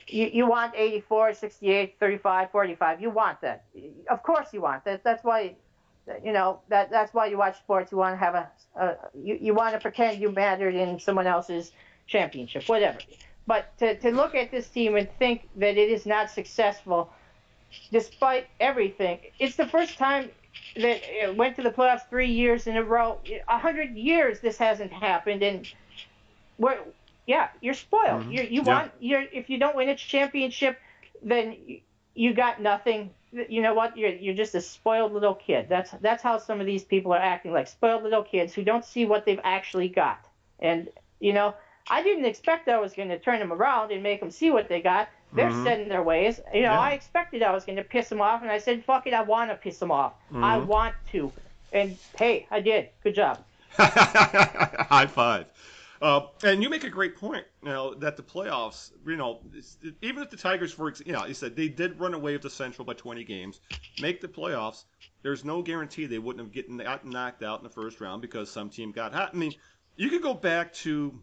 [0.07, 3.01] you, you want 84, 68, 35, 45.
[3.01, 3.65] You want that.
[4.09, 5.03] Of course you want that.
[5.03, 5.55] That's why,
[6.23, 7.91] you know, that that's why you watch sports.
[7.91, 11.27] You want to have a, a you, you want to pretend you mattered in someone
[11.27, 11.71] else's
[12.07, 12.99] championship, whatever.
[13.45, 17.11] But to, to look at this team and think that it is not successful,
[17.91, 20.29] despite everything, it's the first time
[20.81, 23.19] that it went to the playoffs three years in a row.
[23.47, 25.67] A hundred years this hasn't happened, and
[26.57, 26.77] we're
[27.25, 28.25] yeah, you're spoiled.
[28.25, 28.31] Mhm.
[28.31, 28.73] You you Yeah.
[28.73, 30.79] want you're if you don't win a championship,
[31.21, 31.81] then you,
[32.15, 33.11] you got nothing.
[33.31, 33.97] You know what?
[33.97, 35.67] You're you're just a spoiled little kid.
[35.69, 38.85] That's that's how some of these people are acting like spoiled little kids who don't
[38.85, 40.25] see what they've actually got.
[40.59, 41.53] And you know,
[41.89, 44.69] I didn't expect I was going to turn them around and make them see what
[44.69, 45.09] they got.
[45.33, 45.63] They're Mhm.
[45.63, 46.39] set in their ways.
[46.53, 46.79] You know, Yeah.
[46.79, 49.21] I expected I was going to piss them off, and I said, "Fuck it, I
[49.21, 50.13] want to piss them off.
[50.33, 50.65] I Mhm.
[50.65, 51.31] want to."
[51.73, 52.89] And hey, I did.
[53.03, 53.43] Good job.
[53.77, 55.47] High five.
[56.01, 59.41] Uh, and you make a great point, you know, that the playoffs, you know,
[60.01, 62.51] even if the Tigers, for you know, you said they did run away with the
[62.51, 63.59] Central by 20 games,
[63.99, 64.85] make the playoffs,
[65.23, 68.49] there's no guarantee they wouldn't have gotten gotten knocked out in the first round because
[68.49, 69.31] some team got hot.
[69.33, 69.55] I mean,
[69.95, 71.19] you could go back to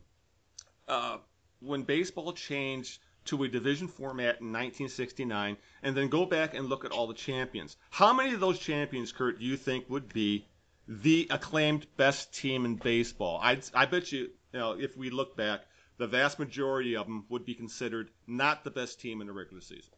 [0.88, 1.18] uh,
[1.60, 6.84] when baseball changed to a division format in 1969, and then go back and look
[6.84, 7.76] at all the champions.
[7.90, 10.46] How many of those champions, Kurt, do you think would be
[10.88, 13.40] the acclaimed best team in baseball?
[13.42, 15.62] I I bet you, you know, if we look back,
[15.98, 19.60] the vast majority of them would be considered not the best team in the regular
[19.62, 19.92] season.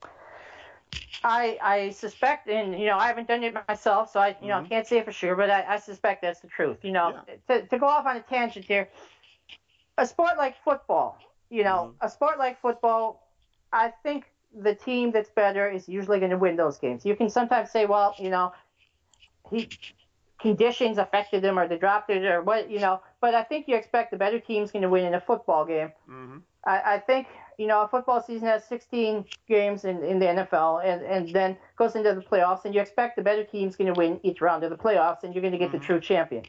[1.25, 4.61] I I suspect, and you know, I haven't done it myself, so I you know
[4.61, 4.69] Mhm.
[4.69, 6.79] can't say for sure, but I, I suspect that's the truth.
[6.85, 7.19] You know,
[7.49, 8.89] to, to go off on a tangent here,
[9.99, 11.19] a sport like football,
[11.51, 13.29] you know, a sport like football,
[13.73, 17.05] I think the team that's better is usually going to win those games.
[17.05, 18.53] You can sometimes say, well, you know,
[19.51, 19.71] he
[20.39, 23.77] conditions affected them or they dropped it or what, you know, but I think you
[23.77, 25.93] expect the better team's going to win in a football game.
[26.07, 27.29] hmm I, I think
[27.59, 31.57] you know a football season has 16 games in, in the NFL and, and then
[31.77, 34.65] goes into the playoffs and you expect the better team's going to win each round
[34.65, 36.43] of the playoffs and you're going to get the true champion.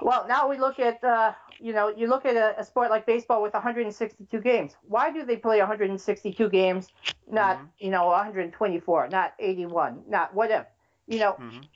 [0.00, 3.06] Well, now we look at uh, you know you look at a, a sport like
[3.06, 4.76] baseball with 162 games.
[4.82, 6.90] Why do they play 162 games,
[7.30, 10.68] not you know 124, not 81, not whatever?
[11.06, 11.66] You know, Mhm.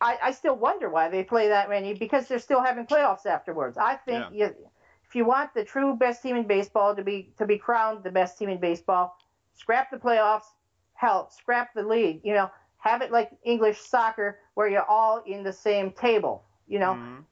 [0.00, 3.78] I, I still wonder why they play that many because they're still having playoffs afterwards.
[3.78, 4.30] I think Yeah.
[4.30, 4.44] you,
[5.08, 8.10] if you want the true best team in baseball to be to be crowned the
[8.10, 9.16] best team in baseball,
[9.54, 10.54] scrap the playoffs.
[10.94, 12.20] Hell, scrap the league.
[12.24, 16.44] You know, have it like English soccer where you're all in the same table.
[16.66, 17.24] You know, Mhm.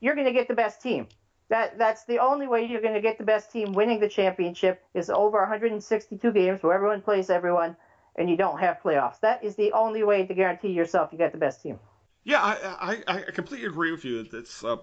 [0.00, 1.08] you're going to get the best team.
[1.48, 4.82] That that's the only way you're going to get the best team winning the championship
[4.94, 7.76] is over 162 games where everyone plays everyone,
[8.16, 9.20] and you don't have playoffs.
[9.20, 11.78] That is the only way to guarantee yourself you get the best team.
[12.24, 14.26] Yeah, I, I, I completely agree with you.
[14.32, 14.78] It's uh,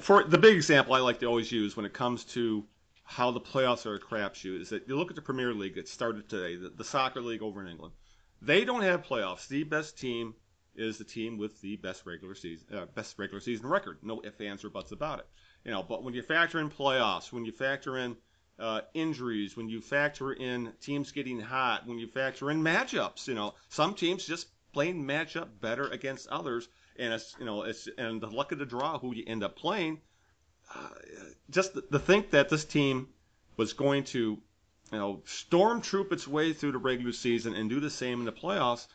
[0.00, 2.64] for the big example I like to always use when it comes to
[3.02, 5.74] how the playoffs are a crapshoot is that you look at the Premier League.
[5.74, 7.92] that started today, the, the soccer league over in England.
[8.40, 9.48] They don't have playoffs.
[9.48, 10.34] The best team
[10.74, 13.98] is the team with the best regular season, uh, best regular season record.
[14.02, 15.26] No ifs, ands, or buts about it.
[15.64, 18.16] You know, but when you factor in playoffs, when you factor in
[18.58, 23.34] uh, injuries, when you factor in teams getting hot, when you factor in matchups, you
[23.34, 27.88] know, some teams just plain match up better against others, and it's you know it's
[27.96, 30.00] and the luck of the draw who you end up playing.
[30.74, 30.88] Uh,
[31.50, 33.08] just to, to think that this team
[33.56, 34.38] was going to,
[34.92, 38.32] you know, stormtroop its way through the regular season and do the same in the
[38.32, 38.86] playoffs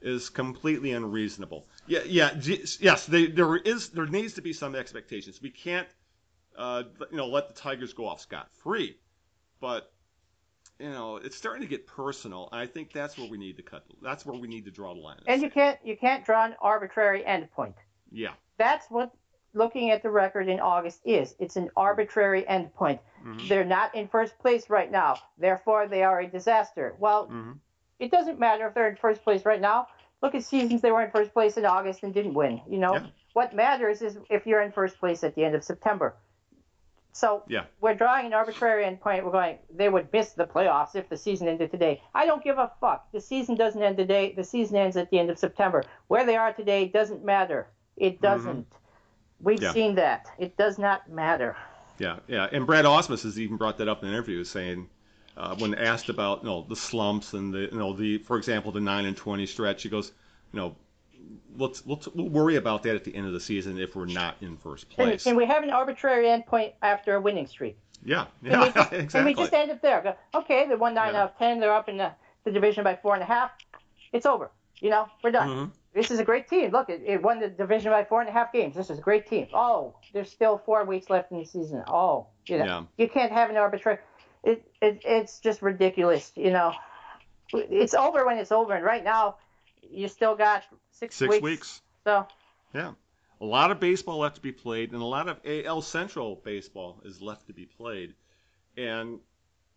[0.00, 1.66] is completely unreasonable.
[1.86, 2.34] Yeah, yeah,
[2.80, 3.06] yes.
[3.06, 5.40] They, there is there needs to be some expectations.
[5.42, 5.88] We can't,
[6.58, 8.98] uh, you know, let the Tigers go off scot free,
[9.60, 9.90] but
[10.78, 12.48] you know, it's starting to get personal.
[12.52, 13.84] And I think that's where we need to cut.
[14.02, 15.18] That's where we need to draw the line.
[15.26, 17.74] And you can't you can't draw an arbitrary endpoint.
[18.10, 19.12] yeah, That's what
[19.54, 21.34] looking at the record in August is.
[21.38, 22.98] It's an arbitrary endpoint.
[23.24, 23.48] Mhm.
[23.48, 25.16] They're not in first place right now.
[25.38, 26.94] Therefore, they are a disaster.
[26.98, 27.52] Well, hmm
[28.00, 29.88] it doesn't matter if they're in first place right now.
[30.22, 32.60] Look at seasons they were in first place in August and didn't win.
[32.68, 33.06] You know, Yeah.
[33.32, 36.14] what matters is if you're in first place at the end of September.
[37.12, 37.64] So Yeah.
[37.80, 39.24] we're drawing an arbitrary endpoint.
[39.24, 42.02] We're going, they would miss the playoffs if the season ended today.
[42.14, 43.10] I don't give a fuck.
[43.12, 44.32] The season doesn't end today.
[44.36, 45.84] The season ends at the end of September.
[46.06, 47.68] Where they are today doesn't matter.
[47.96, 48.66] It doesn't.
[49.40, 49.64] We've Mm-hmm.
[49.64, 49.72] Yeah.
[49.72, 50.26] seen that.
[50.38, 51.56] It does not matter.
[51.98, 54.88] Yeah, yeah, and Brad Ausmus has even brought that up in an interview, saying
[55.36, 58.70] uh, when asked about you know the slumps and the you know the for example
[58.70, 60.12] the nine and twenty stretch, he goes,
[60.52, 60.76] you know,
[61.56, 64.36] let's we'll, we'll worry about that at the end of the season if we're not
[64.40, 65.26] in first place.
[65.26, 67.78] and we have an arbitrary endpoint after a winning streak.
[68.04, 69.18] yeah, And yeah, we just, exactly.
[69.18, 70.00] And we just end it there.
[70.02, 71.22] Go, okay, they won nine Yeah.
[71.22, 71.58] out of ten.
[71.60, 72.12] They're up in the,
[72.44, 73.50] the division by four and a half.
[74.12, 74.50] It's over.
[74.80, 75.48] You know, we're done.
[75.48, 75.70] Mhm.
[75.94, 76.70] This is a great team.
[76.70, 78.76] Look, it, it won the division by four and a half games.
[78.76, 79.48] This is a great team.
[79.52, 81.82] Oh, there's still four weeks left in the season.
[81.88, 82.82] Oh, you know, Yeah.
[82.98, 83.98] you can't have an arbitrary.
[84.44, 86.30] It, it it's just ridiculous.
[86.36, 86.72] You know,
[87.52, 88.74] it's over when it's over.
[88.74, 89.36] And right now,
[89.90, 91.42] you still got six, Six weeks.
[91.42, 91.82] weeks.
[92.04, 92.26] So
[92.74, 92.92] Yeah.
[93.40, 97.00] A lot of baseball left to be played, and a lot of AL Central baseball
[97.04, 98.14] is left to be played.
[98.76, 99.20] And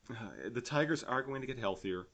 [0.10, 0.16] uh,
[0.52, 2.08] the Tigers are going to get healthier,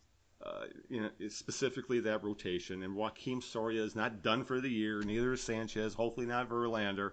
[0.46, 2.84] uh, you know, specifically that rotation.
[2.84, 7.12] And Joakim Soria is not done for the year, neither is Sanchez, hopefully not Verlander.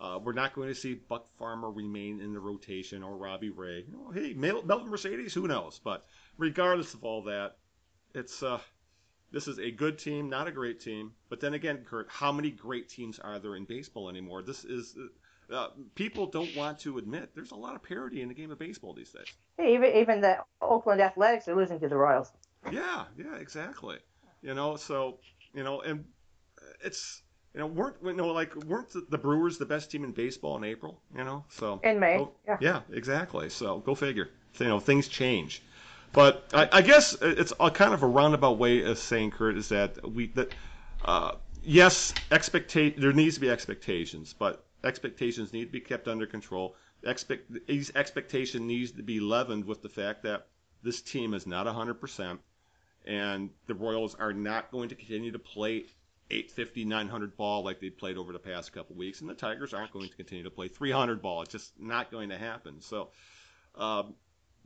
[0.00, 3.84] Uh, we're not going to see Buck Farmer remain in the rotation or Robbie Ray.
[3.88, 5.80] You know, hey, Mel- Melvin Mercedes, who knows?
[5.82, 6.04] But
[6.36, 7.56] regardless of all that,
[8.14, 8.58] it's uh,
[9.30, 11.12] this is a good team, not a great team.
[11.28, 14.42] But then again, Kurt, how many great teams are there in baseball anymore?
[14.42, 14.96] This is
[15.52, 18.58] uh, people don't want to admit there's a lot of parity in the game of
[18.58, 19.26] baseball these days.
[19.56, 22.32] hey, even even the Oakland Athletics are losing to the Royals.
[22.70, 23.98] Yeah, yeah, exactly.
[24.42, 25.18] You know, so
[25.54, 26.04] you know, and
[26.84, 27.22] it's
[27.54, 30.64] you know weren't you know like weren't the, Brewers the best team in baseball in
[30.64, 31.00] April?
[31.16, 32.56] You know, so In May, go- yeah.
[32.60, 33.48] yeah, exactly.
[33.48, 34.30] So go figure.
[34.58, 35.62] You know, things change.
[36.12, 39.68] But I, I guess it's a kind of a roundabout way of saying, Kurt, is
[39.68, 40.50] that we that
[41.04, 41.32] uh,
[41.62, 46.76] yes, expectate there needs to be expectations, but expectations need to be kept under control.
[47.04, 50.46] Expect these expectation needs to be leavened with the fact that
[50.82, 52.38] this team is not 100%,
[53.06, 55.84] and the Royals are not going to continue to play
[56.30, 59.92] 850, 900 ball like they played over the past couple weeks, and the Tigers aren't
[59.92, 61.42] going to continue to play 300 ball.
[61.42, 62.80] It's just not going to happen.
[62.80, 63.10] So,
[63.76, 64.14] um,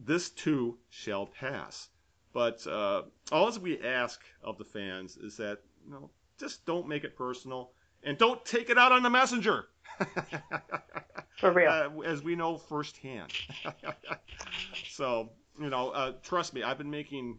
[0.04, 1.88] this too shall pass.
[2.32, 6.88] But uh, all that we ask of the fans is that you know just don't
[6.88, 7.72] make it personal
[8.02, 9.66] and don't take it out on the messenger.
[11.38, 11.70] For real.
[11.70, 13.32] Uh, as we know firsthand.
[14.88, 15.30] so,
[15.60, 17.38] you know, uh, trust me, I've been making,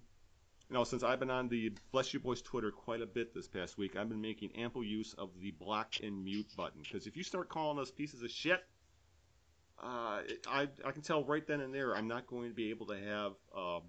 [0.69, 3.47] you know, since I've been on the Bless You Boys Twitter quite a bit this
[3.47, 6.81] past week, I've been making ample use of the block and mute button.
[6.81, 8.63] Because if you start calling us pieces of shit,
[9.83, 12.85] uh, I, I can tell right then and there I'm not going to be able
[12.87, 13.81] to have um,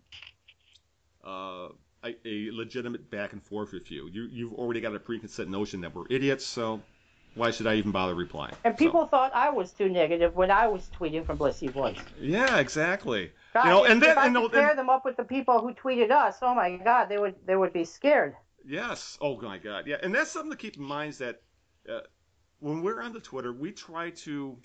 [1.25, 1.69] uh,
[2.05, 4.09] a, a legitimate back and forth with you.
[4.13, 4.29] you.
[4.31, 6.81] You've already got a preconceived notion that we're idiots, so
[7.35, 8.55] why should I even bother replying?
[8.65, 11.97] And So- people thought I was too negative when I was tweeting from You Boys.
[12.21, 13.33] Yeah, exactly.
[13.55, 15.25] God, you know, if, and then if I and, compare and- them up with the
[15.25, 18.35] people who tweeted us, oh my God, they would they would be scared.
[18.67, 21.41] yes, oh my God, yeah, and that's something to keep in mind is that
[21.89, 22.01] uh,
[22.61, 24.59] when we're on the Twitter, we try to.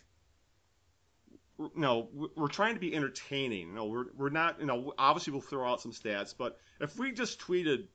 [1.75, 3.75] No, we're trying to be entertaining.
[3.75, 4.59] No, we're we're not.
[4.59, 7.87] You know, obviously we'll throw out some stats, but if we just tweeted,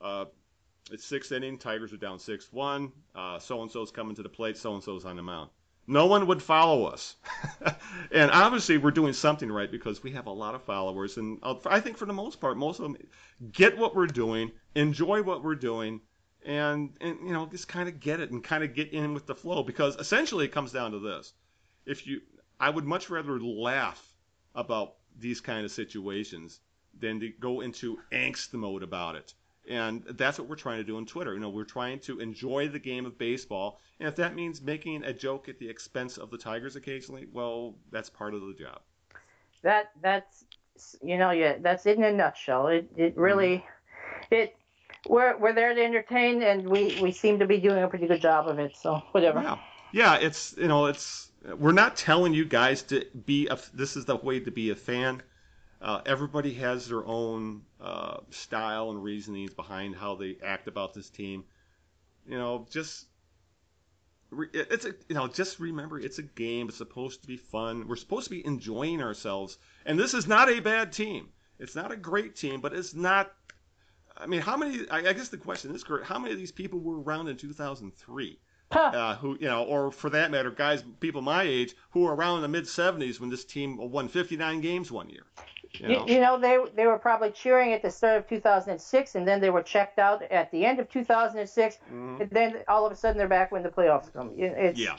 [0.00, 0.26] uh,
[0.90, 2.92] it's sixth inning, Tigers are down six one.
[3.14, 4.58] Uh, so and so's coming to the plate.
[4.58, 5.50] So and so's on the mound.
[5.86, 7.14] No one would follow us,
[8.10, 11.54] and obviously we're doing something right because we have a lot of followers, and uh,
[11.64, 12.96] I think for the most part, most of them
[13.52, 16.00] get what we're doing, enjoy what we're doing,
[16.44, 19.26] and and you know just kind of get it and kind of get in with
[19.26, 21.32] the flow because essentially it comes down to this:
[21.86, 22.20] if you,
[22.58, 24.14] I would much rather laugh
[24.54, 26.60] about these kind of situations
[26.98, 29.34] than to go into angst mode about it.
[29.68, 31.34] And that's what we're trying to do on Twitter.
[31.34, 35.02] You know, we're trying to enjoy the game of baseball, and if that means making
[35.04, 38.80] a joke at the expense of the Tigers occasionally, well, that's part of the job.
[39.62, 40.44] That that's
[41.02, 42.68] you know yeah that's in a nutshell.
[42.68, 43.64] It it really
[44.30, 44.54] it
[45.08, 48.20] we're we're there to entertain and we we seem to be doing a pretty good
[48.20, 48.76] job of it.
[48.76, 49.42] So whatever.
[49.42, 49.58] Yeah,
[49.92, 50.14] yeah.
[50.16, 51.25] It's you know, it's
[51.58, 53.58] we're not telling you guys to be a.
[53.74, 55.22] This is the way to be a fan.
[55.80, 61.10] Uh, everybody has their own uh, style and reasonings behind how they act about this
[61.10, 61.44] team.
[62.26, 63.06] You know, just
[64.52, 66.68] it's a you know just remember it's a game.
[66.68, 67.86] It's supposed to be fun.
[67.86, 69.58] We're supposed to be enjoying ourselves.
[69.84, 71.28] And this is not a bad team.
[71.58, 73.32] It's not a great team, but it's not.
[74.16, 74.88] I mean, how many?
[74.90, 77.36] I I guess the question is, Kurt, how many of these people were around in
[77.36, 78.38] 2003?
[78.72, 78.90] Huh.
[78.92, 82.36] uh, who you know, or for that matter, guys, people my age who were around
[82.36, 85.22] in the mid '70s when this team won 59 games one year.
[85.78, 86.06] You know?
[86.06, 89.50] you know they they were probably cheering at the start of 2006 and then they
[89.50, 92.20] were checked out at the end of 2006 Mhm.
[92.20, 94.32] and then all of a sudden they're back when the playoffs come.
[94.36, 94.96] It's Yeah,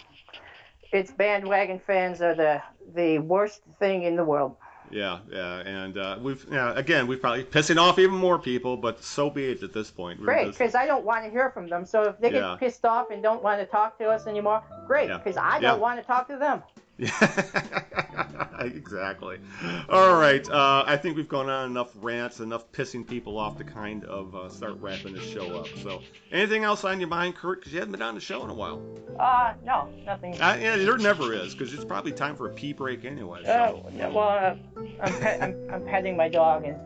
[0.91, 2.61] it's bandwagon fans are the
[2.93, 4.55] the worst thing in the world.
[4.91, 9.03] Yeah, yeah, and uh, we've yeah, again we've probably pissing off even more people, but
[9.03, 10.19] so be it at this point.
[10.19, 11.85] We're Great, because I don't want to hear from them.
[11.85, 12.55] So if they Yeah.
[12.57, 15.17] get pissed off and don't want to talk to us anymore, great, Yeah.
[15.17, 15.71] because I Yeah.
[15.71, 16.63] don't want to talk to them.
[16.97, 19.37] Yeah, exactly.
[19.89, 20.47] All right.
[20.49, 24.35] Uh, I think we've gone on enough rants, enough pissing people off to kind of
[24.35, 25.67] uh, start wrapping this show up.
[25.83, 27.59] So, anything else on your mind, Kurt?
[27.59, 28.81] Because you haven't been on the show in a while.
[29.19, 30.33] Uh, no, nothing.
[30.41, 33.41] Uh, yeah, there never is, because it's probably time for a pee break anyway.
[33.41, 33.89] Uh, So.
[33.95, 36.77] yeah, well, uh, I'm, pet, I'm, I'm petting my dog, and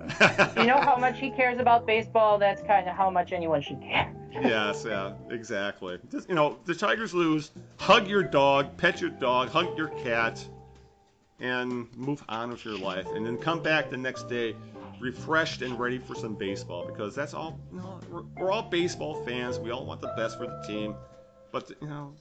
[0.57, 2.37] you know how much he cares about baseball.
[2.37, 4.13] That's kind of how much anyone should care.
[4.31, 5.99] Yes, yeah, exactly.
[6.11, 7.51] Just, you know, the Tigers lose.
[7.77, 10.45] Hug your dog, pet your dog, hug your cat,
[11.39, 13.07] and move on with your life.
[13.15, 14.55] And then come back the next day
[15.01, 17.59] refreshed and ready for some baseball because that's all.
[17.71, 19.59] You know, we're, we're all baseball fans.
[19.59, 20.95] We all want the best for the team,
[21.51, 22.13] but you know,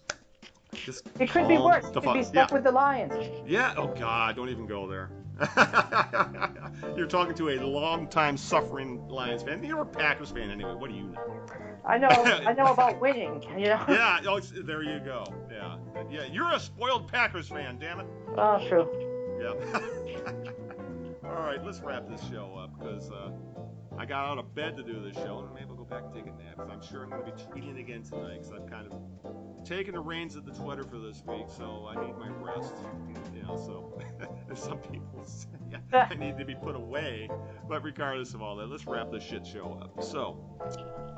[0.75, 1.89] just It could be worse.
[1.91, 2.55] the could be stuck yeah.
[2.55, 3.12] with the Lions.
[3.47, 3.75] Yeah.
[3.77, 5.11] Oh God, don't even go there.
[6.97, 9.64] You're talking to a long-time suffering Lions fan.
[9.64, 10.75] You're a Packers fan anyway.
[10.75, 11.41] What do you know?
[11.85, 12.09] I know.
[12.09, 13.43] I know about winning.
[13.59, 13.85] You know.
[13.89, 14.21] Yeah.
[14.27, 15.25] Oh, there you go.
[15.51, 15.77] Yeah.
[16.11, 16.25] Yeah.
[16.31, 17.79] You're a spoiled Packers fan.
[17.79, 18.07] Damn it.
[18.37, 18.87] Oh, true.
[19.41, 19.81] Yeah.
[21.25, 21.64] All right.
[21.64, 23.31] Let's wrap this show up because uh,
[23.97, 26.14] I got out of bed to do this show, and maybe I'll go back and
[26.14, 26.57] take a nap.
[26.57, 29.95] 'cause I'm sure I'm going to be tweeting again tonight because I've kind of taken
[29.95, 32.74] the reins of the Twitter for this week, so I need my rest.
[33.34, 33.99] You know, so
[34.55, 35.49] some people say
[35.93, 37.28] I need to be put away.
[37.68, 40.03] But regardless of all that, let's wrap this shit show up.
[40.03, 40.38] So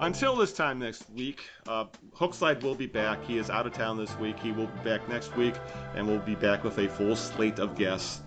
[0.01, 1.85] until this time next week, uh,
[2.17, 3.23] Hookslide will be back.
[3.25, 4.39] He is out of town this week.
[4.39, 5.55] He will be back next week,
[5.95, 8.23] and we'll be back with a full slate of guests.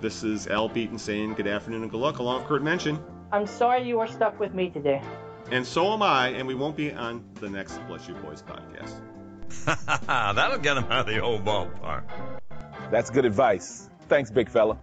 [0.00, 3.00] This is Al Beaton saying good afternoon and good luck, along with Kurt Mensching.
[3.32, 5.02] I'm sorry you are stuck with me today.
[5.50, 9.00] And so am I, and we won't be on the next Bless You Boys podcast.
[10.06, 12.04] That'll get him out of the old ballpark.
[12.90, 13.88] That's good advice.
[14.08, 14.78] Thanks, big fella.